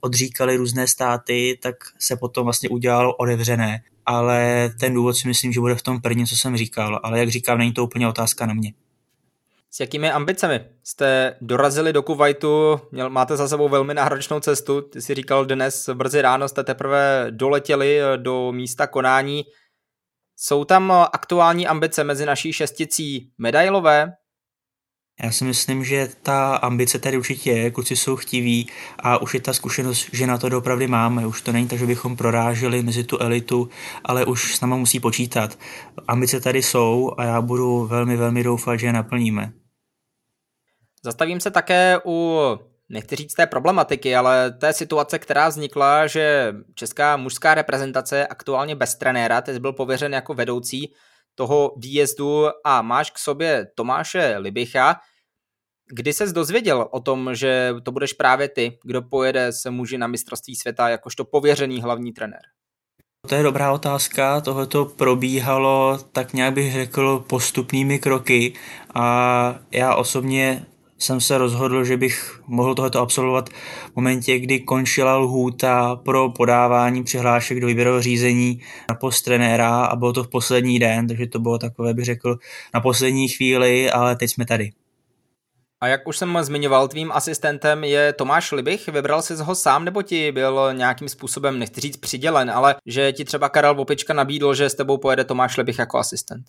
odříkali 0.00 0.56
různé 0.56 0.88
státy, 0.88 1.58
tak 1.62 1.76
se 1.98 2.16
potom 2.16 2.44
vlastně 2.44 2.68
udělalo 2.68 3.14
odevřené. 3.16 3.82
Ale 4.06 4.70
ten 4.80 4.94
důvod 4.94 5.16
si 5.16 5.28
myslím, 5.28 5.52
že 5.52 5.60
bude 5.60 5.74
v 5.74 5.82
tom 5.82 6.00
prvním, 6.00 6.26
co 6.26 6.36
jsem 6.36 6.56
říkal. 6.56 7.00
Ale 7.02 7.18
jak 7.18 7.28
říkám, 7.28 7.58
není 7.58 7.72
to 7.72 7.84
úplně 7.84 8.08
otázka 8.08 8.46
na 8.46 8.54
mě. 8.54 8.72
S 9.74 9.80
jakými 9.80 10.10
ambicemi 10.10 10.64
jste 10.84 11.36
dorazili 11.40 11.92
do 11.92 12.02
Kuwaitu? 12.02 12.80
Měl, 12.92 13.10
máte 13.10 13.36
za 13.36 13.48
sebou 13.48 13.68
velmi 13.68 13.94
náročnou 13.94 14.40
cestu. 14.40 14.80
Ty 14.80 15.02
si 15.02 15.14
říkal 15.14 15.44
dnes 15.44 15.88
brzy 15.94 16.22
ráno 16.22 16.48
jste 16.48 16.64
teprve 16.64 17.26
doletěli 17.30 18.00
eh, 18.00 18.16
do 18.16 18.52
místa 18.52 18.86
konání. 18.86 19.44
Jsou 20.36 20.64
tam 20.64 20.90
aktuální 21.12 21.66
ambice 21.66 22.04
mezi 22.04 22.26
naší 22.26 22.52
šesticí 22.52 23.32
medailové? 23.38 24.12
Já 25.22 25.32
si 25.32 25.44
myslím, 25.44 25.84
že 25.84 26.08
ta 26.22 26.56
ambice 26.56 26.98
tady 26.98 27.16
určitě 27.16 27.50
je, 27.50 27.70
kluci 27.70 27.96
jsou 27.96 28.16
chtiví 28.16 28.68
a 28.98 29.22
už 29.22 29.34
je 29.34 29.40
ta 29.40 29.52
zkušenost, 29.52 30.08
že 30.12 30.26
na 30.26 30.38
to 30.38 30.48
doopravdy 30.48 30.86
máme. 30.86 31.26
Už 31.26 31.42
to 31.42 31.52
není 31.52 31.68
tak, 31.68 31.78
že 31.78 31.86
bychom 31.86 32.16
proráželi 32.16 32.82
mezi 32.82 33.04
tu 33.04 33.18
elitu, 33.18 33.68
ale 34.04 34.24
už 34.24 34.56
s 34.56 34.60
náma 34.60 34.76
musí 34.76 35.00
počítat. 35.00 35.58
Ambice 36.08 36.40
tady 36.40 36.62
jsou 36.62 37.12
a 37.18 37.24
já 37.24 37.40
budu 37.40 37.86
velmi, 37.86 38.16
velmi 38.16 38.42
doufat, 38.42 38.76
že 38.76 38.86
je 38.86 38.92
naplníme. 38.92 39.52
Zastavím 41.04 41.40
se 41.40 41.50
také 41.50 41.98
u, 42.06 42.40
nechci 42.88 43.16
říct 43.16 43.34
té 43.34 43.46
problematiky, 43.46 44.16
ale 44.16 44.50
té 44.50 44.72
situace, 44.72 45.18
která 45.18 45.48
vznikla, 45.48 46.06
že 46.06 46.54
česká 46.74 47.16
mužská 47.16 47.54
reprezentace 47.54 48.16
je 48.16 48.26
aktuálně 48.26 48.76
bez 48.76 48.94
trenéra, 48.94 49.42
jsi 49.46 49.60
byl 49.60 49.72
pověřen 49.72 50.14
jako 50.14 50.34
vedoucí 50.34 50.92
toho 51.34 51.74
výjezdu 51.76 52.46
a 52.64 52.82
máš 52.82 53.10
k 53.10 53.18
sobě 53.18 53.66
Tomáše 53.74 54.34
Libicha. 54.38 54.96
Kdy 55.96 56.12
ses 56.12 56.32
dozvěděl 56.32 56.88
o 56.90 57.00
tom, 57.00 57.34
že 57.34 57.74
to 57.82 57.92
budeš 57.92 58.12
právě 58.12 58.48
ty, 58.48 58.78
kdo 58.84 59.02
pojede 59.02 59.52
se 59.52 59.70
muži 59.70 59.98
na 59.98 60.06
mistrovství 60.06 60.56
světa 60.56 60.88
jakožto 60.88 61.24
pověřený 61.24 61.82
hlavní 61.82 62.12
trenér? 62.12 62.40
To 63.28 63.34
je 63.34 63.42
dobrá 63.42 63.72
otázka, 63.72 64.40
tohle 64.40 64.66
to 64.66 64.84
probíhalo 64.84 65.98
tak 66.12 66.32
nějak 66.32 66.54
bych 66.54 66.72
řekl 66.72 67.24
postupnými 67.28 67.98
kroky 67.98 68.54
a 68.94 69.58
já 69.70 69.94
osobně 69.94 70.66
jsem 70.98 71.20
se 71.20 71.38
rozhodl, 71.38 71.84
že 71.84 71.96
bych 71.96 72.40
mohl 72.46 72.74
tohleto 72.74 73.00
absolvovat 73.00 73.48
v 73.48 73.96
momentě, 73.96 74.38
kdy 74.38 74.60
končila 74.60 75.16
lhůta 75.16 75.96
pro 75.96 76.30
podávání 76.30 77.04
přihlášek 77.04 77.60
do 77.60 77.66
výběrového 77.66 78.02
řízení 78.02 78.60
na 78.88 78.94
post 78.94 79.22
trenéra 79.22 79.84
a 79.84 79.96
bylo 79.96 80.12
to 80.12 80.24
v 80.24 80.28
poslední 80.28 80.78
den, 80.78 81.06
takže 81.08 81.26
to 81.26 81.38
bylo 81.38 81.58
takové, 81.58 81.94
bych 81.94 82.04
řekl, 82.04 82.38
na 82.74 82.80
poslední 82.80 83.28
chvíli, 83.28 83.90
ale 83.90 84.16
teď 84.16 84.30
jsme 84.30 84.46
tady. 84.46 84.72
A 85.80 85.86
jak 85.86 86.08
už 86.08 86.18
jsem 86.18 86.38
zmiňoval, 86.42 86.88
tvým 86.88 87.12
asistentem 87.12 87.84
je 87.84 88.12
Tomáš 88.12 88.52
Libich. 88.52 88.88
Vybral 88.88 89.22
jsi 89.22 89.34
ho 89.34 89.54
sám, 89.54 89.84
nebo 89.84 90.02
ti 90.02 90.32
byl 90.32 90.70
nějakým 90.72 91.08
způsobem, 91.08 91.58
nechci 91.58 91.80
říct 91.80 91.96
přidělen, 91.96 92.50
ale 92.50 92.76
že 92.86 93.12
ti 93.12 93.24
třeba 93.24 93.48
Karel 93.48 93.74
Vopička 93.74 94.14
nabídl, 94.14 94.54
že 94.54 94.70
s 94.70 94.74
tebou 94.74 94.98
pojede 94.98 95.24
Tomáš 95.24 95.56
Libich 95.56 95.78
jako 95.78 95.98
asistent? 95.98 96.44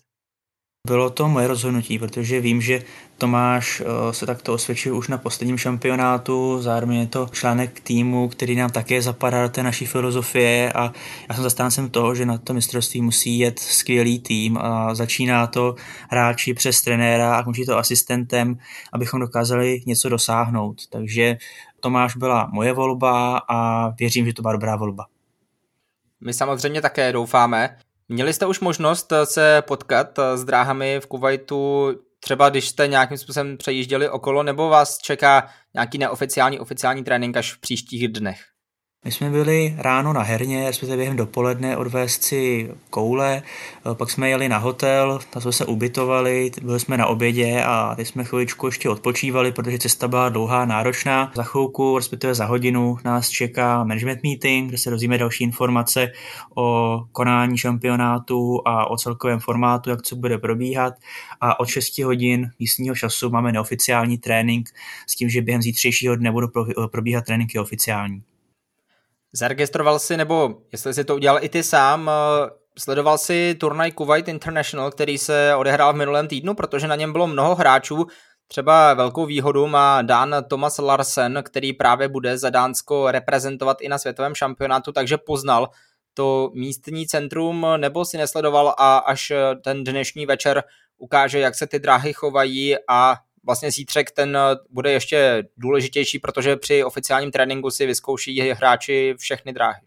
Bylo 0.86 1.10
to 1.10 1.28
moje 1.28 1.48
rozhodnutí, 1.48 1.98
protože 1.98 2.40
vím, 2.40 2.60
že 2.60 2.82
Tomáš 3.18 3.80
eh, 3.80 4.12
se 4.12 4.26
takto 4.26 4.54
osvědčil 4.54 4.96
už 4.96 5.08
na 5.08 5.18
posledním 5.18 5.58
šampionátu, 5.58 6.62
zároveň 6.62 6.96
je 6.96 7.06
to 7.06 7.28
článek 7.32 7.80
týmu, 7.80 8.28
který 8.28 8.56
nám 8.56 8.70
také 8.70 9.02
zapadá 9.02 9.42
do 9.42 9.48
té 9.48 9.62
naší 9.62 9.86
filozofie 9.86 10.72
a 10.72 10.92
já 11.28 11.34
jsem 11.34 11.44
zastáncem 11.44 11.90
toho, 11.90 12.14
že 12.14 12.26
na 12.26 12.38
to 12.38 12.54
mistrovství 12.54 13.02
musí 13.02 13.38
jet 13.38 13.58
skvělý 13.58 14.18
tým 14.18 14.58
a 14.58 14.94
začíná 14.94 15.46
to 15.46 15.74
hráči 16.10 16.54
přes 16.54 16.82
trenéra 16.82 17.36
a 17.36 17.42
končí 17.42 17.66
to 17.66 17.78
asistentem, 17.78 18.58
abychom 18.92 19.20
dokázali 19.20 19.80
něco 19.86 20.08
dosáhnout. 20.08 20.86
Takže 20.90 21.36
Tomáš 21.80 22.16
byla 22.16 22.48
moje 22.52 22.72
volba 22.72 23.38
a 23.48 23.88
věřím, 23.88 24.26
že 24.26 24.32
to 24.32 24.42
byla 24.42 24.52
dobrá 24.52 24.76
volba. 24.76 25.06
My 26.20 26.34
samozřejmě 26.34 26.82
také 26.82 27.12
doufáme. 27.12 27.76
Měli 28.08 28.32
jste 28.32 28.46
už 28.46 28.60
možnost 28.60 29.12
eh, 29.12 29.26
se 29.26 29.62
potkat 29.66 30.18
eh, 30.18 30.38
s 30.38 30.44
dráhami 30.44 31.00
v 31.00 31.06
Kuwaitu, 31.06 31.90
třeba 32.20 32.48
když 32.48 32.68
jste 32.68 32.88
nějakým 32.88 33.18
způsobem 33.18 33.56
přejížděli 33.56 34.08
okolo, 34.08 34.42
nebo 34.42 34.68
vás 34.68 34.98
čeká 34.98 35.48
nějaký 35.74 35.98
neoficiální 35.98 36.60
oficiální 36.60 37.04
trénink 37.04 37.36
až 37.36 37.54
v 37.54 37.60
příštích 37.60 38.08
dnech? 38.08 38.55
My 39.06 39.12
jsme 39.12 39.30
byli 39.30 39.74
ráno 39.78 40.12
na 40.12 40.22
herně, 40.22 40.66
respektive 40.66 40.96
během 40.96 41.16
dopoledne 41.16 41.76
odvést 41.76 42.22
si 42.22 42.70
koule, 42.90 43.42
eh, 43.42 43.94
pak 43.94 44.10
jsme 44.10 44.28
jeli 44.28 44.48
na 44.48 44.58
hotel, 44.58 45.20
tam 45.30 45.42
jsme 45.42 45.52
se 45.52 45.64
ubytovali, 45.64 46.50
byli 46.62 46.80
jsme 46.80 46.96
na 46.96 47.06
obědě 47.06 47.62
a 47.66 47.94
teď 47.94 48.08
jsme 48.08 48.24
chviličku 48.24 48.66
ještě 48.66 48.88
odpočívali, 48.88 49.52
protože 49.52 49.78
cesta 49.78 50.08
byla 50.08 50.28
dlouhá, 50.28 50.64
náročná. 50.64 51.32
Za 51.34 51.42
chvilku, 51.42 51.96
respektive 51.96 52.34
za 52.34 52.44
hodinu 52.44 52.96
nás 53.04 53.28
čeká 53.28 53.84
management 53.84 54.22
meeting, 54.22 54.68
kde 54.68 54.78
se 54.78 54.90
dozvíme 54.90 55.18
další 55.18 55.44
informace 55.44 56.12
o 56.54 57.00
konání 57.12 57.58
šampionátu 57.58 58.62
a 58.64 58.90
o 58.90 58.96
celkovém 58.96 59.40
formátu, 59.40 59.90
jak 59.90 60.02
co 60.02 60.16
bude 60.16 60.38
probíhat. 60.38 60.94
A 61.40 61.60
od 61.60 61.68
6 61.68 61.98
hodin 61.98 62.50
místního 62.58 62.94
času 62.94 63.30
máme 63.30 63.52
neoficiální 63.52 64.18
trénink 64.18 64.68
s 65.06 65.14
tím, 65.14 65.28
že 65.28 65.42
během 65.42 65.62
zítřejšího 65.62 66.16
dne 66.16 66.32
budou 66.32 66.48
probíhat 66.90 67.24
tréninky 67.24 67.58
oficiální. 67.58 68.22
Zaregistroval 69.36 69.98
si, 69.98 70.16
nebo 70.16 70.54
jestli 70.72 70.94
si 70.94 71.04
to 71.04 71.14
udělal 71.14 71.44
i 71.44 71.48
ty 71.48 71.62
sám, 71.62 72.10
eh, 72.10 72.50
sledoval 72.78 73.18
si 73.18 73.54
turnaj 73.54 73.92
Kuwait 73.92 74.28
International, 74.28 74.90
který 74.90 75.18
se 75.18 75.54
odehrál 75.54 75.92
v 75.92 75.96
minulém 75.96 76.28
týdnu, 76.28 76.54
protože 76.54 76.88
na 76.88 76.96
něm 76.96 77.12
bylo 77.12 77.26
mnoho 77.26 77.54
hráčů, 77.54 78.06
Třeba 78.48 78.94
velkou 78.94 79.26
výhodu 79.26 79.66
má 79.66 80.02
Dan 80.02 80.36
Thomas 80.48 80.78
Larsen, 80.78 81.42
který 81.42 81.72
právě 81.72 82.08
bude 82.08 82.38
za 82.38 82.50
Dánsko 82.50 83.10
reprezentovat 83.10 83.80
i 83.80 83.88
na 83.88 83.98
světovém 83.98 84.34
šampionátu, 84.34 84.92
takže 84.92 85.18
poznal 85.18 85.68
to 86.14 86.50
místní 86.54 87.06
centrum, 87.06 87.66
nebo 87.76 88.04
si 88.04 88.18
nesledoval 88.18 88.74
a 88.78 88.98
až 88.98 89.32
ten 89.64 89.84
dnešní 89.84 90.26
večer 90.26 90.62
ukáže, 90.98 91.38
jak 91.38 91.54
se 91.54 91.66
ty 91.66 91.78
dráhy 91.78 92.12
chovají 92.12 92.76
a 92.88 93.16
vlastně 93.46 93.70
zítřek 93.70 94.10
ten 94.10 94.36
eh, 94.36 94.40
bude 94.70 94.92
ještě 94.92 95.44
důležitější, 95.56 96.18
protože 96.18 96.56
při 96.56 96.84
oficiálním 96.84 97.30
tréninku 97.30 97.70
si 97.70 97.86
vyzkouší 97.86 98.40
hráči 98.40 99.14
všechny 99.18 99.52
dráhy. 99.52 99.80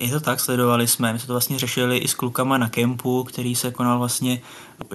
Je 0.00 0.10
to 0.10 0.20
tak, 0.20 0.40
sledovali 0.40 0.88
jsme, 0.88 1.12
my 1.12 1.18
jsme 1.18 1.26
to 1.26 1.32
vlastně 1.32 1.58
řešili 1.58 1.98
i 1.98 2.08
s 2.08 2.14
klukama 2.14 2.58
na 2.58 2.68
kempu, 2.68 3.24
který 3.24 3.54
se 3.54 3.70
konal 3.70 3.98
vlastně 3.98 4.40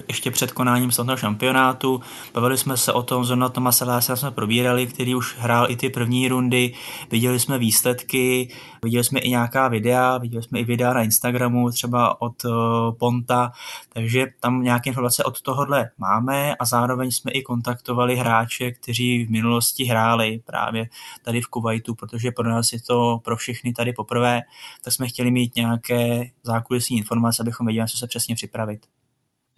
ještě 0.08 0.30
před 0.30 0.52
konáním 0.52 0.92
slavného 0.92 1.16
šampionátu. 1.16 2.00
Bavili 2.34 2.58
jsme 2.58 2.76
se 2.76 2.92
o 2.92 3.02
tom, 3.02 3.24
zrovna 3.24 3.48
Tomasa 3.48 3.84
Lása 3.84 4.16
jsme 4.16 4.30
probírali, 4.30 4.86
který 4.86 5.14
už 5.14 5.36
hrál 5.38 5.70
i 5.70 5.76
ty 5.76 5.90
první 5.90 6.28
rundy, 6.28 6.74
viděli 7.10 7.40
jsme 7.40 7.58
výsledky, 7.58 8.54
viděli 8.82 9.04
jsme 9.04 9.20
i 9.20 9.30
nějaká 9.30 9.68
videa, 9.68 10.18
viděli 10.18 10.42
jsme 10.42 10.60
i 10.60 10.64
videa 10.64 10.92
na 10.92 11.02
Instagramu, 11.02 11.70
třeba 11.70 12.20
od 12.20 12.44
uh, 12.44 12.52
Ponta, 12.98 13.52
takže 13.92 14.26
tam 14.40 14.62
nějaké 14.62 14.90
informace 14.90 15.24
od 15.24 15.42
tohohle 15.42 15.90
máme 15.98 16.54
a 16.54 16.64
zároveň 16.64 17.10
jsme 17.10 17.30
i 17.30 17.42
kontaktovali 17.42 18.16
hráče, 18.16 18.70
kteří 18.70 19.24
v 19.26 19.30
minulosti 19.30 19.84
hráli 19.84 20.40
právě 20.46 20.88
tady 21.24 21.40
v 21.40 21.46
Kuwaitu, 21.46 21.94
protože 21.94 22.30
pro 22.30 22.50
nás 22.50 22.72
je 22.72 22.80
to 22.82 23.20
pro 23.24 23.36
všechny 23.36 23.72
tady 23.72 23.92
poprvé, 23.92 24.42
tak 24.84 24.93
jsme 24.94 25.08
chtěli 25.08 25.30
mít 25.30 25.56
nějaké 25.56 26.24
zákulisní 26.42 26.96
informace, 26.96 27.42
abychom 27.42 27.66
věděli, 27.66 27.88
co 27.88 27.98
se 27.98 28.06
přesně 28.06 28.34
připravit. 28.34 28.86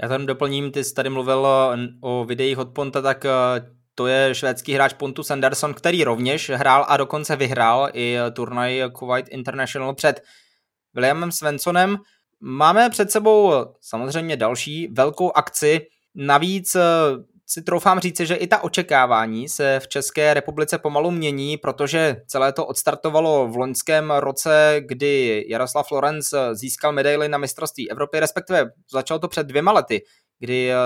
Já 0.02 0.08
tam 0.08 0.26
doplním, 0.26 0.72
ty 0.72 0.84
jsi 0.84 0.94
tady 0.94 1.10
mluvil 1.10 1.46
o 2.00 2.24
videích 2.24 2.58
od 2.58 2.68
Ponta, 2.68 3.02
tak 3.02 3.24
eh, 3.24 3.30
to 3.94 4.06
je 4.06 4.34
švédský 4.34 4.72
hráč 4.72 4.92
Pontus 4.92 5.30
Anderson, 5.30 5.74
který 5.74 6.04
rovněž 6.04 6.50
hrál 6.50 6.86
a 6.88 6.96
dokonce 6.96 7.36
vyhrál 7.36 7.88
i 7.92 8.16
turnaj 8.32 8.82
Kuwait 8.92 9.28
International 9.28 9.94
před 9.94 10.22
Williamem 10.94 11.32
Svensonem. 11.32 11.96
Máme 12.40 12.90
před 12.90 13.10
sebou 13.10 13.52
samozřejmě 13.80 14.36
další 14.36 14.88
velkou 14.88 15.32
akci. 15.32 15.80
Navíc 16.14 16.74
eh, 16.74 16.80
si 17.48 17.62
troufám 17.62 18.00
říci, 18.00 18.26
že 18.26 18.34
i 18.34 18.46
ta 18.46 18.64
očekávání 18.64 19.48
se 19.48 19.80
v 19.80 19.88
České 19.88 20.34
republice 20.34 20.78
pomalu 20.78 21.10
mění, 21.10 21.56
protože 21.56 22.16
celé 22.26 22.52
to 22.52 22.66
odstartovalo 22.66 23.48
v 23.48 23.56
loňském 23.56 24.10
roce, 24.10 24.76
kdy 24.88 25.44
Jaroslav 25.48 25.88
Florenc 25.88 26.34
získal 26.52 26.92
medaili 26.92 27.28
na 27.28 27.38
mistrovství 27.38 27.90
Evropy, 27.90 28.20
respektive 28.20 28.70
začalo 28.92 29.20
to 29.20 29.28
před 29.28 29.46
dvěma 29.46 29.72
lety, 29.72 30.02
kdy 30.38 30.72
eh, 30.72 30.76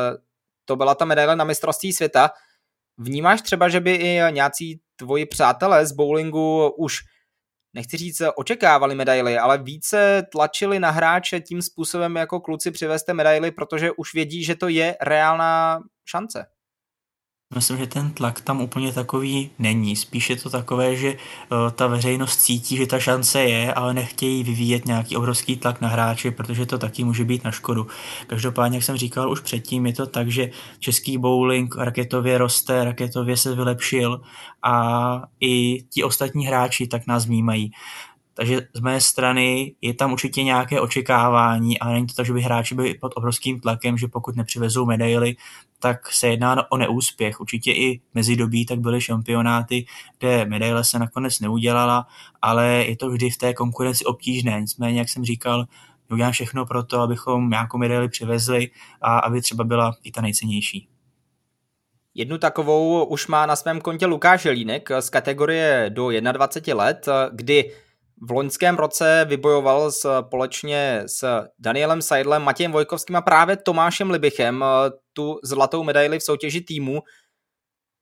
to 0.64 0.76
byla 0.76 0.94
ta 0.94 1.04
medaile 1.04 1.36
na 1.36 1.44
mistrovství 1.44 1.92
světa. 1.92 2.30
Vnímáš 2.98 3.42
třeba, 3.42 3.68
že 3.68 3.80
by 3.80 3.94
i 3.94 4.20
nějací 4.30 4.80
tvoji 4.96 5.26
přátelé 5.26 5.86
z 5.86 5.92
bowlingu 5.92 6.70
už 6.78 6.98
nechci 7.74 7.96
říct, 7.96 8.22
očekávali 8.36 8.94
medaily, 8.94 9.38
ale 9.38 9.58
více 9.58 10.26
tlačili 10.32 10.78
na 10.78 10.90
hráče 10.90 11.40
tím 11.40 11.62
způsobem, 11.62 12.16
jako 12.16 12.40
kluci 12.40 12.70
přiveste 12.70 13.14
medaily, 13.14 13.50
protože 13.50 13.90
už 13.92 14.14
vědí, 14.14 14.44
že 14.44 14.54
to 14.54 14.68
je 14.68 14.96
reálná 15.00 15.80
šance. 16.04 16.46
Myslím, 17.54 17.78
že 17.78 17.86
ten 17.86 18.10
tlak 18.10 18.40
tam 18.40 18.60
úplně 18.60 18.92
takový 18.92 19.50
není. 19.58 19.96
Spíš 19.96 20.30
je 20.30 20.36
to 20.36 20.50
takové, 20.50 20.96
že 20.96 21.12
uh, 21.12 21.70
ta 21.70 21.86
veřejnost 21.86 22.36
cítí, 22.36 22.76
že 22.76 22.86
ta 22.86 22.98
šance 23.00 23.42
je, 23.42 23.74
ale 23.74 23.94
nechtějí 23.94 24.44
vyvíjet 24.44 24.86
nějaký 24.86 25.16
obrovský 25.16 25.56
tlak 25.56 25.80
na 25.80 25.88
hráče, 25.88 26.30
protože 26.30 26.66
to 26.66 26.78
taky 26.78 27.04
může 27.04 27.24
být 27.24 27.44
na 27.44 27.50
škodu. 27.50 27.86
Každopádně, 28.26 28.76
jak 28.76 28.84
jsem 28.84 28.96
říkal 28.96 29.30
už 29.30 29.40
předtím, 29.40 29.86
je 29.86 29.92
to 29.92 30.06
tak, 30.06 30.28
že 30.28 30.50
český 30.78 31.18
bowling 31.18 31.76
raketově 31.76 32.38
roste, 32.38 32.84
raketově 32.84 33.36
se 33.36 33.54
vylepšil 33.54 34.20
a 34.62 35.22
i 35.40 35.82
ti 35.82 36.04
ostatní 36.04 36.46
hráči 36.46 36.86
tak 36.86 37.06
nás 37.06 37.26
vnímají. 37.26 37.70
Takže 38.40 38.60
z 38.74 38.80
mé 38.80 39.00
strany 39.00 39.74
je 39.80 39.94
tam 39.94 40.12
určitě 40.12 40.42
nějaké 40.42 40.80
očekávání 40.80 41.78
a 41.78 41.88
není 41.92 42.06
to 42.06 42.14
tak, 42.14 42.26
že 42.26 42.32
by 42.32 42.40
hráči 42.40 42.74
byli 42.74 42.94
pod 42.94 43.12
obrovským 43.16 43.60
tlakem, 43.60 43.98
že 43.98 44.08
pokud 44.08 44.36
nepřivezou 44.36 44.86
medaily, 44.86 45.36
tak 45.78 46.12
se 46.12 46.28
jedná 46.28 46.72
o 46.72 46.76
neúspěch. 46.76 47.40
Určitě 47.40 47.72
i 47.72 48.00
mezi 48.14 48.36
dobí 48.36 48.66
tak 48.66 48.78
byly 48.78 49.00
šampionáty, 49.00 49.86
kde 50.18 50.44
medaile 50.44 50.84
se 50.84 50.98
nakonec 50.98 51.40
neudělala, 51.40 52.06
ale 52.42 52.66
je 52.66 52.96
to 52.96 53.10
vždy 53.10 53.30
v 53.30 53.38
té 53.38 53.54
konkurenci 53.54 54.04
obtížné. 54.04 54.60
Nicméně, 54.60 54.98
jak 54.98 55.08
jsem 55.08 55.24
říkal, 55.24 55.64
udělám 56.10 56.32
všechno 56.32 56.66
pro 56.66 56.82
to, 56.82 57.00
abychom 57.00 57.50
nějakou 57.50 57.78
medaili 57.78 58.08
přivezli 58.08 58.70
a 59.00 59.18
aby 59.18 59.40
třeba 59.40 59.64
byla 59.64 59.96
i 60.02 60.10
ta 60.10 60.20
nejcennější. 60.20 60.88
Jednu 62.14 62.38
takovou 62.38 63.04
už 63.04 63.26
má 63.26 63.46
na 63.46 63.56
svém 63.56 63.80
kontě 63.80 64.06
Lukáš 64.06 64.44
Jelínek 64.44 64.88
z 65.00 65.10
kategorie 65.10 65.90
do 65.90 66.10
21 66.32 66.84
let, 66.84 67.08
kdy 67.32 67.72
v 68.22 68.30
loňském 68.30 68.76
roce 68.76 69.26
vybojoval 69.28 69.92
společně 69.92 71.02
s 71.06 71.48
Danielem 71.58 72.02
Seidlem, 72.02 72.42
Matějem 72.42 72.72
Vojkovským 72.72 73.16
a 73.16 73.22
právě 73.22 73.56
Tomášem 73.56 74.10
Libichem 74.10 74.64
tu 75.12 75.38
zlatou 75.44 75.82
medaili 75.82 76.18
v 76.18 76.22
soutěži 76.22 76.60
týmu. 76.60 77.00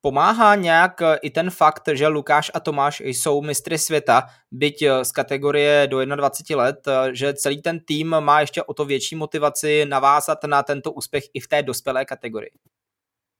Pomáhá 0.01 0.55
nějak 0.55 1.01
i 1.21 1.29
ten 1.29 1.49
fakt, 1.49 1.83
že 1.93 2.07
Lukáš 2.07 2.51
a 2.53 2.59
Tomáš 2.59 2.99
jsou 2.99 3.41
mistry 3.41 3.77
světa, 3.77 4.23
byť 4.51 4.83
z 5.03 5.11
kategorie 5.11 5.87
do 5.87 6.05
21 6.15 6.63
let, 6.63 6.87
že 7.11 7.33
celý 7.33 7.61
ten 7.61 7.79
tým 7.79 8.09
má 8.19 8.41
ještě 8.41 8.63
o 8.63 8.73
to 8.73 8.85
větší 8.85 9.15
motivaci 9.15 9.85
navázat 9.85 10.43
na 10.43 10.63
tento 10.63 10.91
úspěch 10.91 11.23
i 11.33 11.39
v 11.39 11.47
té 11.47 11.63
dospělé 11.63 12.05
kategorii? 12.05 12.51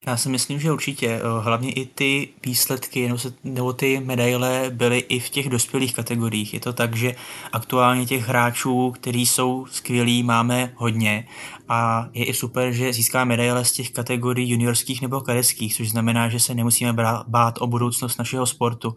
Já 0.07 0.17
si 0.17 0.29
myslím, 0.29 0.59
že 0.59 0.71
určitě. 0.71 1.07
Eh, 1.07 1.21
hlavně 1.41 1.71
i 1.71 1.85
ty 1.85 2.29
výsledky 2.45 3.11
nebo 3.43 3.73
ty 3.73 3.99
medaile 3.99 4.65
byly 4.69 4.99
i 4.99 5.19
v 5.19 5.29
těch 5.29 5.49
dospělých 5.49 5.95
kategoriích. 5.95 6.53
Je 6.53 6.59
to 6.59 6.73
tak, 6.73 6.95
že 6.95 7.15
aktuálně 7.51 8.05
těch 8.05 8.27
hráčů, 8.27 8.91
kteří 8.91 9.25
jsou 9.25 9.65
skvělí, 9.65 10.23
máme 10.23 10.73
hodně 10.75 11.27
a 11.69 12.09
je 12.13 12.25
i 12.25 12.33
super, 12.33 12.71
že 12.71 12.93
získá 12.93 13.25
medaile 13.25 13.65
z 13.65 13.71
těch 13.71 13.91
kategorií 13.91 14.49
juniorských 14.49 15.01
nebo 15.01 15.21
kadeckých, 15.21 15.75
což 15.75 15.89
znamená, 15.89 16.29
že 16.29 16.39
se 16.39 16.53
nemusíme 16.53 16.93
bát 17.27 17.61
o 17.61 17.67
budoucnost 17.67 18.17
našeho 18.17 18.45
sportu. 18.45 18.95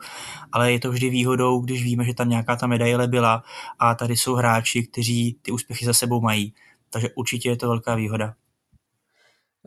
Ale 0.52 0.72
je 0.72 0.80
to 0.80 0.90
vždy 0.90 1.10
výhodou, 1.10 1.60
když 1.60 1.84
víme, 1.84 2.04
že 2.04 2.14
tam 2.14 2.28
nějaká 2.28 2.56
ta 2.56 2.66
medaile 2.66 3.08
byla 3.08 3.42
a 3.78 3.94
tady 3.94 4.16
jsou 4.16 4.34
hráči, 4.34 4.82
kteří 4.82 5.36
ty 5.42 5.52
úspěchy 5.52 5.84
za 5.84 5.92
sebou 5.92 6.20
mají. 6.20 6.54
Takže 6.90 7.08
určitě 7.14 7.48
je 7.48 7.56
to 7.56 7.68
velká 7.68 7.94
výhoda. 7.94 8.34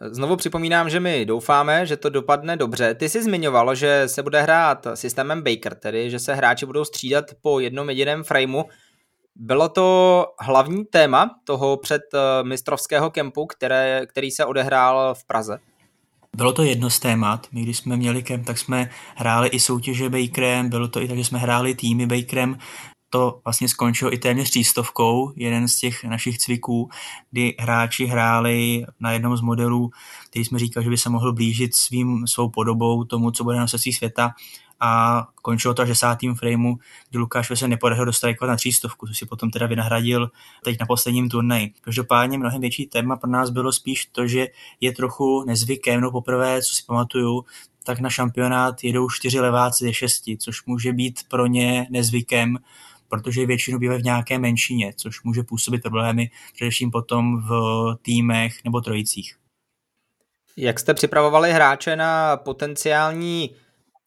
Znovu 0.01 0.35
připomínám, 0.35 0.89
že 0.89 0.99
my 0.99 1.25
doufáme, 1.25 1.85
že 1.85 1.97
to 1.97 2.09
dopadne 2.09 2.57
dobře. 2.57 2.93
Ty 2.93 3.09
jsi 3.09 3.23
zmiňoval, 3.23 3.75
že 3.75 4.03
se 4.05 4.23
bude 4.23 4.41
hrát 4.41 4.87
systémem 4.93 5.43
Baker, 5.43 5.75
tedy 5.75 6.09
že 6.09 6.19
se 6.19 6.35
hráči 6.35 6.65
budou 6.65 6.85
střídat 6.85 7.25
po 7.41 7.59
jednom 7.59 7.89
jediném 7.89 8.23
frameu. 8.23 8.63
Bylo 9.35 9.69
to 9.69 10.25
hlavní 10.41 10.85
téma 10.85 11.29
toho 11.43 11.77
před 11.77 12.01
eh, 12.13 12.43
mistrovského 12.43 13.11
kempu, 13.11 13.45
které, 13.45 14.05
který 14.05 14.31
se 14.31 14.45
odehrál 14.45 15.15
v 15.15 15.25
Praze? 15.27 15.59
Bylo 16.35 16.53
to 16.53 16.63
jedno 16.63 16.89
z 16.89 16.99
témat. 16.99 17.47
My, 17.51 17.61
když 17.61 17.77
jsme 17.77 17.97
měli 17.97 18.23
kemp, 18.23 18.45
tak 18.45 18.57
jsme 18.57 18.89
hráli 19.15 19.47
i 19.47 19.59
soutěže 19.59 20.09
Bakerem, 20.09 20.69
bylo 20.69 20.87
to 20.87 21.01
i 21.01 21.07
tak, 21.07 21.17
že 21.17 21.23
jsme 21.23 21.39
hráli 21.39 21.75
týmy 21.75 22.05
Bakerem 22.05 22.57
to 23.15 23.39
vlastně 23.43 23.69
skončilo 23.69 24.13
i 24.13 24.17
téměř 24.17 24.49
třístovkou, 24.49 25.33
jeden 25.35 25.67
z 25.67 25.79
těch 25.79 26.03
našich 26.03 26.37
cviků, 26.37 26.89
kdy 27.31 27.55
hráči 27.59 28.05
hráli 28.05 28.85
na 28.99 29.11
jednom 29.11 29.37
z 29.37 29.41
modelů, 29.41 29.91
který 30.29 30.45
jsme 30.45 30.59
říkali, 30.59 30.83
že 30.83 30.89
by 30.89 30.97
se 30.97 31.09
mohl 31.09 31.33
blížit 31.33 31.75
svým, 31.75 32.27
svou 32.27 32.49
podobou 32.49 33.03
tomu, 33.03 33.31
co 33.31 33.43
bude 33.43 33.57
na 33.57 33.67
srdcí 33.67 33.93
světa 33.93 34.31
a 34.79 35.23
končilo 35.41 35.73
to 35.73 35.81
až 35.81 35.87
desátým 35.87 36.35
frameu, 36.35 36.75
kdy 37.09 37.19
Lukáš 37.19 37.51
se 37.55 37.67
nepodařil 37.67 38.05
dostat 38.05 38.35
na 38.47 38.55
třístovku, 38.55 39.07
což 39.07 39.17
si 39.17 39.25
potom 39.25 39.51
teda 39.51 39.67
vynahradil 39.67 40.31
teď 40.63 40.79
na 40.79 40.85
posledním 40.85 41.29
turnaji. 41.29 41.73
Každopádně 41.81 42.37
mnohem 42.37 42.61
větší 42.61 42.85
téma 42.85 43.15
pro 43.15 43.29
nás 43.29 43.49
bylo 43.49 43.71
spíš 43.71 44.05
to, 44.05 44.27
že 44.27 44.47
je 44.81 44.91
trochu 44.91 45.43
nezvykem, 45.47 46.01
no 46.01 46.11
poprvé, 46.11 46.61
co 46.61 46.75
si 46.75 46.83
pamatuju, 46.87 47.45
tak 47.83 47.99
na 47.99 48.09
šampionát 48.09 48.83
jedou 48.83 49.09
čtyři 49.09 49.39
leváci 49.39 49.85
ze 49.85 49.93
šesti, 49.93 50.37
což 50.37 50.65
může 50.65 50.93
být 50.93 51.19
pro 51.27 51.47
ně 51.47 51.87
nezvykem, 51.89 52.57
protože 53.09 53.45
většinou 53.45 53.79
bývají 53.79 54.01
v 54.01 54.05
nějaké 54.05 54.39
menšině, 54.39 54.93
což 54.97 55.23
může 55.23 55.43
působit 55.43 55.81
problémy 55.81 56.29
především 56.53 56.91
potom 56.91 57.41
v 57.41 57.51
týmech 58.01 58.63
nebo 58.63 58.81
trojicích. 58.81 59.35
Jak 60.57 60.79
jste 60.79 60.93
připravovali 60.93 61.53
hráče 61.53 61.95
na 61.95 62.37
potenciální 62.37 63.55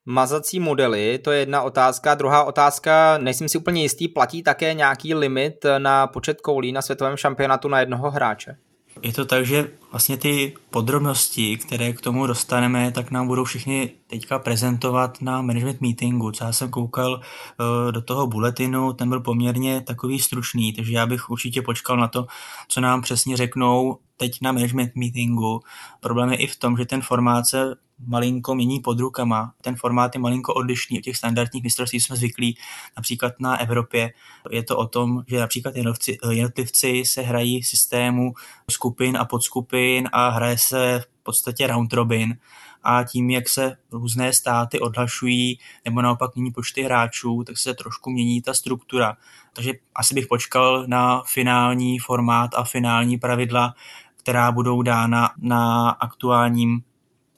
mazací 0.07 0.61
modely, 0.61 1.18
to 1.18 1.31
je 1.31 1.38
jedna 1.38 1.62
otázka. 1.62 2.14
Druhá 2.14 2.44
otázka, 2.44 3.18
nejsem 3.18 3.49
si 3.49 3.59
úplně 3.59 3.83
jistý, 3.83 4.09
platí 4.09 4.42
také 4.42 4.75
nějaký 4.75 5.14
limit 5.14 5.66
na 5.79 6.07
počet 6.07 6.40
koulí 6.40 6.72
na 6.72 6.83
světovém 6.83 7.16
šampionátu 7.16 7.68
na 7.68 7.81
jednoho 7.81 8.11
hráče? 8.11 8.57
Je 9.03 9.12
to 9.12 9.25
tak, 9.25 9.46
že 9.46 9.70
vlastně 9.90 10.16
ty 10.16 10.55
podrobnosti, 10.70 11.57
které 11.57 11.92
k 11.92 12.01
tomu 12.01 12.27
dostaneme, 12.27 12.92
tak 12.92 13.11
nám 13.11 13.27
budou 13.27 13.44
všichni 13.44 13.90
teďka 14.07 14.38
prezentovat 14.38 15.22
na 15.22 15.42
management 15.42 15.81
meetingu. 15.81 16.31
Co 16.31 16.44
já 16.44 16.53
jsem 16.53 16.70
koukal 16.70 17.14
uh, 17.14 17.92
do 17.92 18.03
toho 18.03 18.27
bulletinu, 18.27 18.92
ten 18.92 19.09
byl 19.09 19.20
poměrně 19.20 19.81
takový 19.81 20.18
stručný, 20.18 20.72
takže 20.72 20.92
já 20.92 21.07
bych 21.07 21.31
určitě 21.31 21.62
počkal 21.62 21.96
na 21.96 22.09
to, 22.09 22.27
co 22.68 22.81
nám 22.81 23.03
přesně 23.03 23.37
řeknou 23.37 23.98
teď 24.16 24.38
na 24.42 24.53
management 24.53 24.96
meetingu. 24.96 25.61
Problém 26.01 26.33
je 26.33 26.38
i 26.38 26.46
v 26.46 26.57
tom, 26.57 26.77
že 26.77 26.85
ten 26.85 27.03
formát 27.03 27.46
se 27.46 27.74
malinko 28.07 28.55
mění 28.55 28.81
pod 28.81 29.01
rukama. 29.01 29.53
Ten 29.62 29.77
formát 29.77 30.14
je 30.14 30.20
malinko 30.20 30.55
odlišný 30.55 30.98
od 30.98 31.03
těch 31.03 31.16
standardních 31.16 31.62
mistrovství, 31.62 32.01
jsme 32.01 32.16
zvyklí 32.16 32.59
například 32.96 33.33
na 33.40 33.61
Evropě. 33.61 34.12
Je 34.51 34.62
to 34.62 34.77
o 34.77 34.87
tom, 34.87 35.22
že 35.27 35.38
například 35.40 35.77
jednotlivci, 35.77 36.18
jednotlivci 36.31 37.03
se 37.05 37.22
hrají 37.22 37.62
systému 37.62 38.35
skupin 38.70 39.16
a 39.16 39.24
podskupin 39.24 39.78
a 40.12 40.29
hraje 40.29 40.59
se 40.59 41.01
v 41.01 41.23
podstatě 41.23 41.67
round 41.67 41.93
robin 41.93 42.38
a 42.83 43.05
tím, 43.05 43.31
jak 43.31 43.49
se 43.49 43.77
různé 43.93 44.33
státy 44.33 44.81
odhlašují 44.81 45.59
nebo 45.85 46.03
naopak 46.03 46.35
mění 46.35 46.51
počty 46.51 46.83
hráčů, 46.83 47.45
tak 47.47 47.59
se 47.59 47.75
trošku 47.75 48.11
mění 48.11 48.43
ta 48.43 48.55
struktura. 48.55 49.17
Takže 49.53 49.73
asi 49.95 50.14
bych 50.14 50.27
počkal 50.27 50.85
na 50.87 51.23
finální 51.27 51.99
formát 51.99 52.51
a 52.55 52.64
finální 52.64 53.19
pravidla, 53.19 53.75
která 54.17 54.53
budou 54.53 54.83
dána 54.83 55.31
na 55.38 55.91
aktuálním 55.91 56.83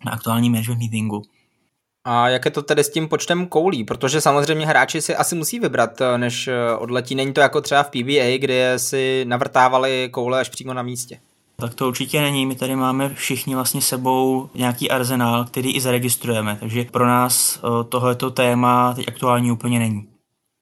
na 0.04 0.12
aktuálním 0.12 0.52
management 0.52 0.78
meetingu. 0.78 1.22
A 2.04 2.28
jak 2.28 2.44
je 2.44 2.50
to 2.50 2.62
tedy 2.62 2.84
s 2.84 2.90
tím 2.90 3.08
počtem 3.08 3.46
koulí? 3.46 3.84
Protože 3.84 4.20
samozřejmě 4.20 4.66
hráči 4.66 5.02
si 5.02 5.16
asi 5.16 5.34
musí 5.34 5.60
vybrat, 5.60 6.02
než 6.16 6.48
eh, 6.48 6.76
odletí. 6.76 7.14
Není 7.14 7.32
to 7.32 7.40
jako 7.40 7.60
třeba 7.60 7.82
v 7.82 7.90
PBA, 7.90 8.38
kde 8.38 8.78
si 8.78 9.24
navrtávali 9.28 10.08
koule 10.12 10.40
až 10.40 10.48
přímo 10.48 10.74
na 10.74 10.82
místě. 10.82 11.20
Tak 11.60 11.74
to 11.74 11.88
určitě 11.88 12.20
není. 12.20 12.46
My 12.46 12.54
tady 12.54 12.76
máme 12.76 13.14
všichni 13.14 13.54
vlastně 13.54 13.82
sebou 13.82 14.50
nějaký 14.54 14.90
arzenál, 14.90 15.44
který 15.44 15.76
i 15.76 15.80
zaregistrujeme. 15.80 16.56
Takže 16.60 16.84
pro 16.84 17.06
nás 17.06 17.58
eh, 17.58 17.84
tohleto 17.84 18.30
téma 18.30 18.94
teď 18.94 19.08
aktuální 19.08 19.52
úplně 19.52 19.78
není. 19.78 20.08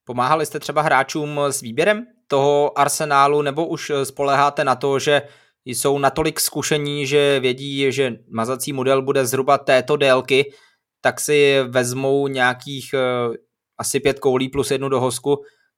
Pomáhali 0.04 0.46
jste 0.46 0.60
třeba 0.60 0.82
hráčům 0.82 1.38
s 1.38 1.60
výběrem 1.60 2.06
toho 2.26 2.78
arsenálu, 2.78 3.42
nebo 3.42 3.66
už 3.66 3.92
spoleháte 4.04 4.64
na 4.64 4.74
to, 4.74 4.98
že 4.98 5.22
jsou 5.64 5.98
natolik 5.98 6.40
zkušení, 6.40 7.06
že 7.06 7.40
vědí, 7.40 7.92
že 7.92 8.18
mazací 8.30 8.72
model 8.72 9.02
bude 9.02 9.26
zhruba 9.26 9.58
této 9.58 9.96
délky, 9.96 10.52
tak 11.00 11.20
si 11.20 11.62
vezmou 11.68 12.28
nějakých 12.28 12.94
uh, 12.94 13.34
asi 13.78 14.00
pět 14.00 14.18
koulí 14.18 14.48
plus 14.48 14.70
jednu 14.70 14.88
dohozku, 14.88 15.36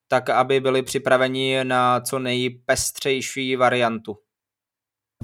tak 0.09 0.31
aby 0.31 0.61
byli 0.61 0.83
připraveni 0.83 1.65
na 1.65 2.01
co 2.01 2.19
nejpestřejší 2.19 3.57
variantu. 3.57 4.17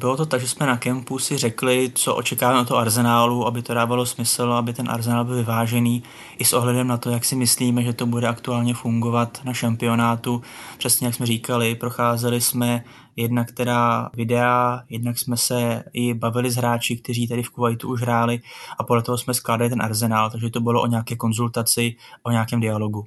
Bylo 0.01 0.17
to 0.17 0.27
tak, 0.27 0.41
že 0.41 0.49
jsme 0.49 0.67
na 0.67 0.77
kempu 0.77 1.19
si 1.19 1.37
řekli, 1.37 1.93
co 1.95 2.15
očekáváme 2.15 2.61
od 2.61 2.69
toho 2.69 2.81
arzenálu, 2.81 3.47
aby 3.47 3.63
to 3.63 3.75
dávalo 3.75 4.07
smysl, 4.07 4.53
aby 4.53 4.73
ten 4.73 4.91
arzenál 4.91 5.25
byl 5.25 5.35
vyvážený 5.35 6.03
i 6.39 6.45
s 6.45 6.53
ohledem 6.53 6.87
na 6.87 6.97
to, 6.97 7.11
jak 7.11 7.25
si 7.25 7.37
myslíme, 7.37 7.83
že 7.83 7.93
to 7.93 8.07
bude 8.07 8.29
aktuálně 8.29 8.75
fungovat 8.75 9.41
na 9.45 9.53
šampionátu. 9.53 10.43
Přesně 10.79 11.07
jak 11.07 11.15
jsme 11.15 11.27
říkali, 11.27 11.75
procházeli 11.75 12.41
jsme 12.41 12.85
jednak 13.17 13.53
teda 13.53 14.11
videa, 14.15 14.83
jednak 14.89 15.19
jsme 15.19 15.37
se 15.37 15.85
i 15.93 16.15
bavili 16.15 16.51
s 16.51 16.57
hráči, 16.57 16.97
kteří 16.97 17.29
tady 17.29 17.43
v 17.43 17.51
Kuwaitu 17.51 17.89
už 17.89 18.03
hráli 18.03 18.41
a 18.79 18.85
podle 18.85 19.03
toho 19.03 19.19
jsme 19.19 19.35
skládali 19.35 19.71
ten 19.71 19.83
arzenál, 19.83 20.31
takže 20.31 20.51
to 20.51 20.61
bylo 20.61 20.83
o 20.83 20.87
nějaké 20.87 21.17
konzultaci, 21.17 21.97
o 22.23 22.31
nějakém 22.31 22.61
dialogu. 22.61 23.07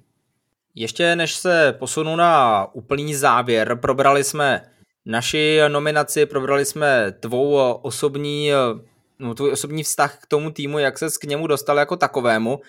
Ještě 0.76 1.16
než 1.16 1.36
se 1.36 1.76
posunu 1.80 2.16
na 2.16 2.66
úplný 2.74 3.16
závěr, 3.16 3.76
probrali 3.82 4.24
jsme 4.24 4.62
naši 5.10 5.60
nominaci, 5.68 6.26
probrali 6.26 6.66
jsme 6.66 7.12
tvou 7.20 7.58
osobní, 7.82 8.52
no, 9.20 9.36
tvůj 9.36 9.52
osobní 9.52 9.84
vztah 9.84 10.20
k 10.22 10.28
tomu 10.28 10.52
týmu, 10.52 10.80
jak 10.80 10.98
ses 10.98 11.18
k 11.18 11.24
němu 11.24 11.48
dostal 11.48 11.78
jako 11.78 11.98
takovému. 11.98 12.60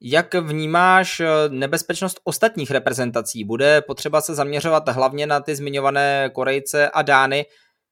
Jak 0.00 0.34
vnímáš 0.34 1.20
eh, 1.20 1.26
nebezpečnost 1.48 2.20
ostatních 2.24 2.70
reprezentací? 2.70 3.44
Bude 3.44 3.80
potřeba 3.80 4.20
se 4.20 4.34
zaměřovat 4.34 4.88
hlavně 4.88 5.26
na 5.26 5.40
ty 5.40 5.56
zmiňované 5.56 6.30
Korejce 6.34 6.90
a 6.90 7.02
Dány, 7.02 7.46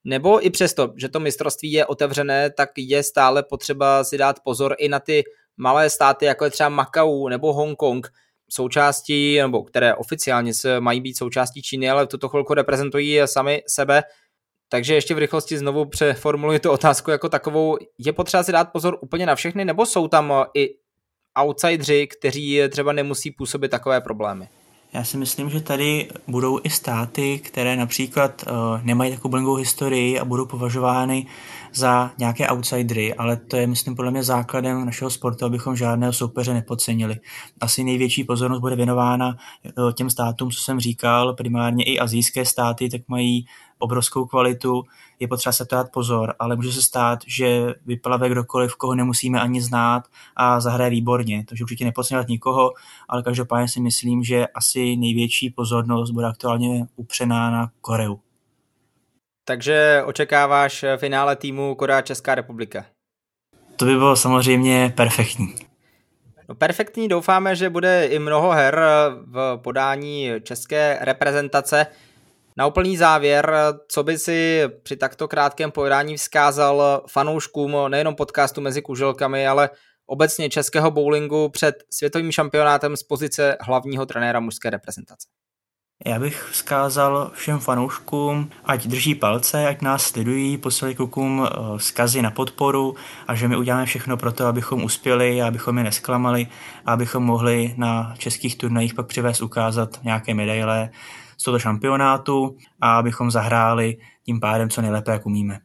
nebo 0.04 0.46
i 0.46 0.50
přesto, 0.50 0.92
že 0.96 1.08
to 1.08 1.20
mistrovství 1.20 1.72
je 1.72 1.86
otevřené, 1.86 2.50
tak 2.50 2.70
je 2.76 3.02
stále 3.02 3.42
potřeba 3.42 4.04
si 4.04 4.18
dát 4.18 4.40
pozor 4.44 4.74
i 4.78 4.88
na 4.88 5.00
ty 5.00 5.24
malé 5.56 5.90
státy, 5.90 6.24
jako 6.24 6.44
je 6.44 6.50
třeba 6.50 6.68
Makau 6.68 7.28
nebo 7.28 7.52
Hongkong. 7.52 8.08
Součástí, 8.54 9.38
nebo 9.38 9.62
které 9.62 9.94
oficiálně 9.94 10.54
se 10.54 10.80
mají 10.80 11.00
být 11.00 11.18
součástí 11.18 11.62
Číny, 11.62 11.90
ale 11.90 12.04
v 12.04 12.08
tuto 12.08 12.28
chvilku 12.28 12.54
reprezentují 12.54 13.20
sami 13.24 13.62
sebe. 13.68 14.02
Takže 14.68 14.94
ještě 14.94 15.14
v 15.14 15.18
rychlosti 15.18 15.58
znovu 15.58 15.84
přeformuluji 15.84 16.58
tu 16.58 16.70
otázku 16.70 17.10
jako 17.10 17.28
takovou. 17.28 17.76
Je 17.98 18.12
potřeba 18.12 18.42
si 18.42 18.52
dát 18.52 18.72
pozor 18.72 18.98
úplně 19.00 19.26
na 19.26 19.34
všechny, 19.34 19.64
nebo 19.64 19.86
jsou 19.86 20.08
tam 20.08 20.32
i 20.54 20.68
outsidři, 21.42 22.06
kteří 22.06 22.60
třeba 22.68 22.92
nemusí 22.92 23.30
působit 23.30 23.68
takové 23.68 24.00
problémy? 24.00 24.48
Já 24.94 25.04
si 25.04 25.16
myslím, 25.16 25.50
že 25.50 25.60
tady 25.60 26.08
budou 26.26 26.60
i 26.62 26.70
státy, 26.70 27.38
které 27.38 27.76
například 27.76 28.44
uh, 28.46 28.82
nemají 28.82 29.10
takovou 29.10 29.30
blingovou 29.30 29.56
historii 29.56 30.18
a 30.18 30.24
budou 30.24 30.46
považovány 30.46 31.26
za 31.74 32.10
nějaké 32.18 32.48
outsidery, 32.48 33.14
ale 33.14 33.36
to 33.36 33.56
je, 33.56 33.66
myslím, 33.66 33.96
podle 33.96 34.10
mě 34.10 34.22
základem 34.22 34.84
našeho 34.84 35.10
sportu, 35.10 35.44
abychom 35.44 35.76
žádného 35.76 36.12
soupeře 36.12 36.54
nepodcenili. 36.54 37.16
Asi 37.60 37.84
největší 37.84 38.24
pozornost 38.24 38.60
bude 38.60 38.76
věnována 38.76 39.36
uh, 39.78 39.92
těm 39.92 40.10
státům, 40.10 40.50
co 40.50 40.60
jsem 40.60 40.80
říkal, 40.80 41.34
primárně 41.34 41.84
i 41.84 41.98
azijské 41.98 42.44
státy, 42.44 42.90
tak 42.90 43.00
mají 43.08 43.46
obrovskou 43.78 44.24
kvalitu, 44.24 44.82
je 45.22 45.28
potřeba 45.28 45.52
se 45.52 45.64
to 45.64 45.76
dát 45.76 45.92
pozor, 45.92 46.34
ale 46.38 46.56
může 46.56 46.72
se 46.72 46.82
stát, 46.82 47.18
že 47.26 47.74
vyplave 47.86 48.28
kdokoliv, 48.28 48.76
koho 48.76 48.94
nemusíme 48.94 49.40
ani 49.40 49.62
znát 49.62 50.04
a 50.36 50.60
zahraje 50.60 50.90
výborně. 50.90 51.44
Takže 51.48 51.64
určitě 51.64 51.84
nepodceňovat 51.84 52.28
nikoho, 52.28 52.72
ale 53.08 53.22
každopádně 53.22 53.68
si 53.68 53.80
myslím, 53.80 54.24
že 54.24 54.46
asi 54.46 54.96
největší 54.96 55.50
pozornost 55.50 56.10
bude 56.10 56.26
aktuálně 56.26 56.86
upřená 56.96 57.50
na 57.50 57.70
Koreu. 57.80 58.18
Takže 59.44 60.02
očekáváš 60.06 60.84
finále 60.96 61.36
týmu 61.36 61.74
Korea 61.74 62.00
Česká 62.00 62.34
republika? 62.34 62.84
To 63.76 63.84
by 63.84 63.96
bylo 63.96 64.16
samozřejmě 64.16 64.92
perfektní. 64.96 65.54
No 66.48 66.54
perfektní, 66.54 67.08
doufáme, 67.08 67.56
že 67.56 67.70
bude 67.70 68.06
i 68.06 68.18
mnoho 68.18 68.50
her 68.50 68.80
v 69.26 69.56
podání 69.56 70.30
české 70.42 70.98
reprezentace. 71.00 71.86
Na 72.56 72.66
úplný 72.66 72.96
závěr, 72.96 73.54
co 73.88 74.02
by 74.02 74.18
si 74.18 74.62
při 74.82 74.96
takto 74.96 75.28
krátkém 75.28 75.70
pojedání 75.70 76.16
vzkázal 76.16 77.02
fanouškům 77.10 77.76
nejenom 77.88 78.14
podcastu 78.14 78.60
mezi 78.60 78.82
kuželkami, 78.82 79.46
ale 79.46 79.70
obecně 80.06 80.50
českého 80.50 80.90
bowlingu 80.90 81.48
před 81.48 81.74
světovým 81.90 82.32
šampionátem 82.32 82.96
z 82.96 83.02
pozice 83.02 83.56
hlavního 83.60 84.06
trenéra 84.06 84.40
mužské 84.40 84.70
reprezentace? 84.70 85.28
Já 86.06 86.18
bych 86.18 86.48
vzkázal 86.50 87.30
všem 87.34 87.58
fanouškům, 87.58 88.50
ať 88.64 88.86
drží 88.86 89.14
palce, 89.14 89.66
ať 89.66 89.82
nás 89.82 90.02
sledují, 90.02 90.58
poslali 90.58 90.94
klukům 90.94 91.46
eh, 91.46 91.78
vzkazy 91.78 92.22
na 92.22 92.30
podporu 92.30 92.94
a 93.26 93.34
že 93.34 93.48
my 93.48 93.56
uděláme 93.56 93.86
všechno 93.86 94.16
pro 94.16 94.32
to, 94.32 94.46
abychom 94.46 94.84
uspěli, 94.84 95.42
abychom 95.42 95.78
je 95.78 95.84
nesklamali 95.84 96.46
a 96.86 96.92
abychom 96.92 97.24
mohli 97.24 97.74
na 97.76 98.14
českých 98.18 98.56
turnajích 98.56 98.94
pak 98.94 99.06
přivést 99.06 99.42
ukázat 99.42 99.98
nějaké 100.02 100.34
medaile, 100.34 100.90
z 101.42 101.44
toho 101.44 101.58
šampionátu 101.58 102.56
a 102.80 102.96
abychom 102.98 103.30
zahráli 103.30 103.96
tím 104.26 104.40
pádem 104.40 104.70
co 104.70 104.82
nejlépe, 104.82 105.12
jak 105.12 105.26
umíme. 105.26 105.58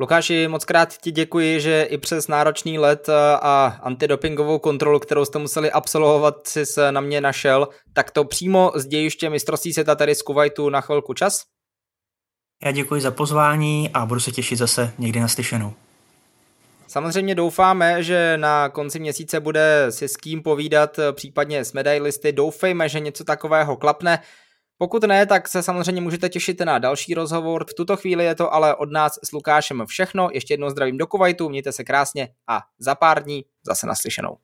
Lukáši, 0.00 0.48
moc 0.48 0.64
krát 0.64 0.98
ti 0.98 1.10
děkuji, 1.10 1.60
že 1.60 1.82
i 1.82 1.98
přes 1.98 2.28
náročný 2.28 2.78
let 2.78 3.08
a 3.42 3.78
antidopingovou 3.82 4.58
kontrolu, 4.58 4.98
kterou 4.98 5.24
jste 5.24 5.38
museli 5.38 5.70
absolvovat, 5.70 6.46
si 6.46 6.66
se 6.66 6.92
na 6.92 7.00
mě 7.00 7.20
našel, 7.20 7.68
tak 7.92 8.10
to 8.10 8.24
přímo 8.24 8.72
z 8.74 8.86
dějiště 8.86 9.30
mistrovství 9.30 9.72
světa 9.72 9.94
tady 9.94 10.14
z 10.14 10.22
Kuwaitu 10.22 10.70
na 10.70 10.80
chvilku 10.80 11.14
čas. 11.14 11.44
Já 12.64 12.72
děkuji 12.72 13.00
za 13.00 13.10
pozvání 13.10 13.90
a 13.94 14.06
budu 14.06 14.20
se 14.20 14.32
těšit 14.32 14.58
zase 14.58 14.92
někdy 14.98 15.20
na 15.20 15.28
slyšenou. 15.28 15.72
Samozřejmě 16.86 17.34
doufáme, 17.34 18.02
že 18.02 18.36
na 18.36 18.68
konci 18.68 18.98
měsíce 18.98 19.40
bude 19.40 19.86
si 19.90 20.08
s 20.08 20.16
kým 20.16 20.42
povídat, 20.42 21.00
případně 21.12 21.64
s 21.64 21.72
medailisty. 21.72 22.32
Doufejme, 22.32 22.88
že 22.88 23.00
něco 23.00 23.24
takového 23.24 23.76
klapne. 23.76 24.18
Pokud 24.78 25.04
ne, 25.04 25.26
tak 25.26 25.48
se 25.48 25.62
samozřejmě 25.62 26.00
můžete 26.00 26.28
těšit 26.28 26.60
na 26.60 26.78
další 26.78 27.14
rozhovor. 27.14 27.64
V 27.70 27.74
tuto 27.74 27.96
chvíli 27.96 28.24
je 28.24 28.34
to 28.34 28.54
ale 28.54 28.74
od 28.74 28.92
nás 28.92 29.12
s 29.24 29.32
Lukášem 29.32 29.86
všechno. 29.86 30.28
Ještě 30.32 30.54
jednou 30.54 30.70
zdravím 30.70 30.98
do 30.98 31.06
Kuwaitu, 31.06 31.48
mějte 31.48 31.72
se 31.72 31.84
krásně 31.84 32.28
a 32.48 32.60
za 32.78 32.94
pár 32.94 33.22
dní 33.22 33.44
zase 33.66 33.86
naslyšenou. 33.86 34.36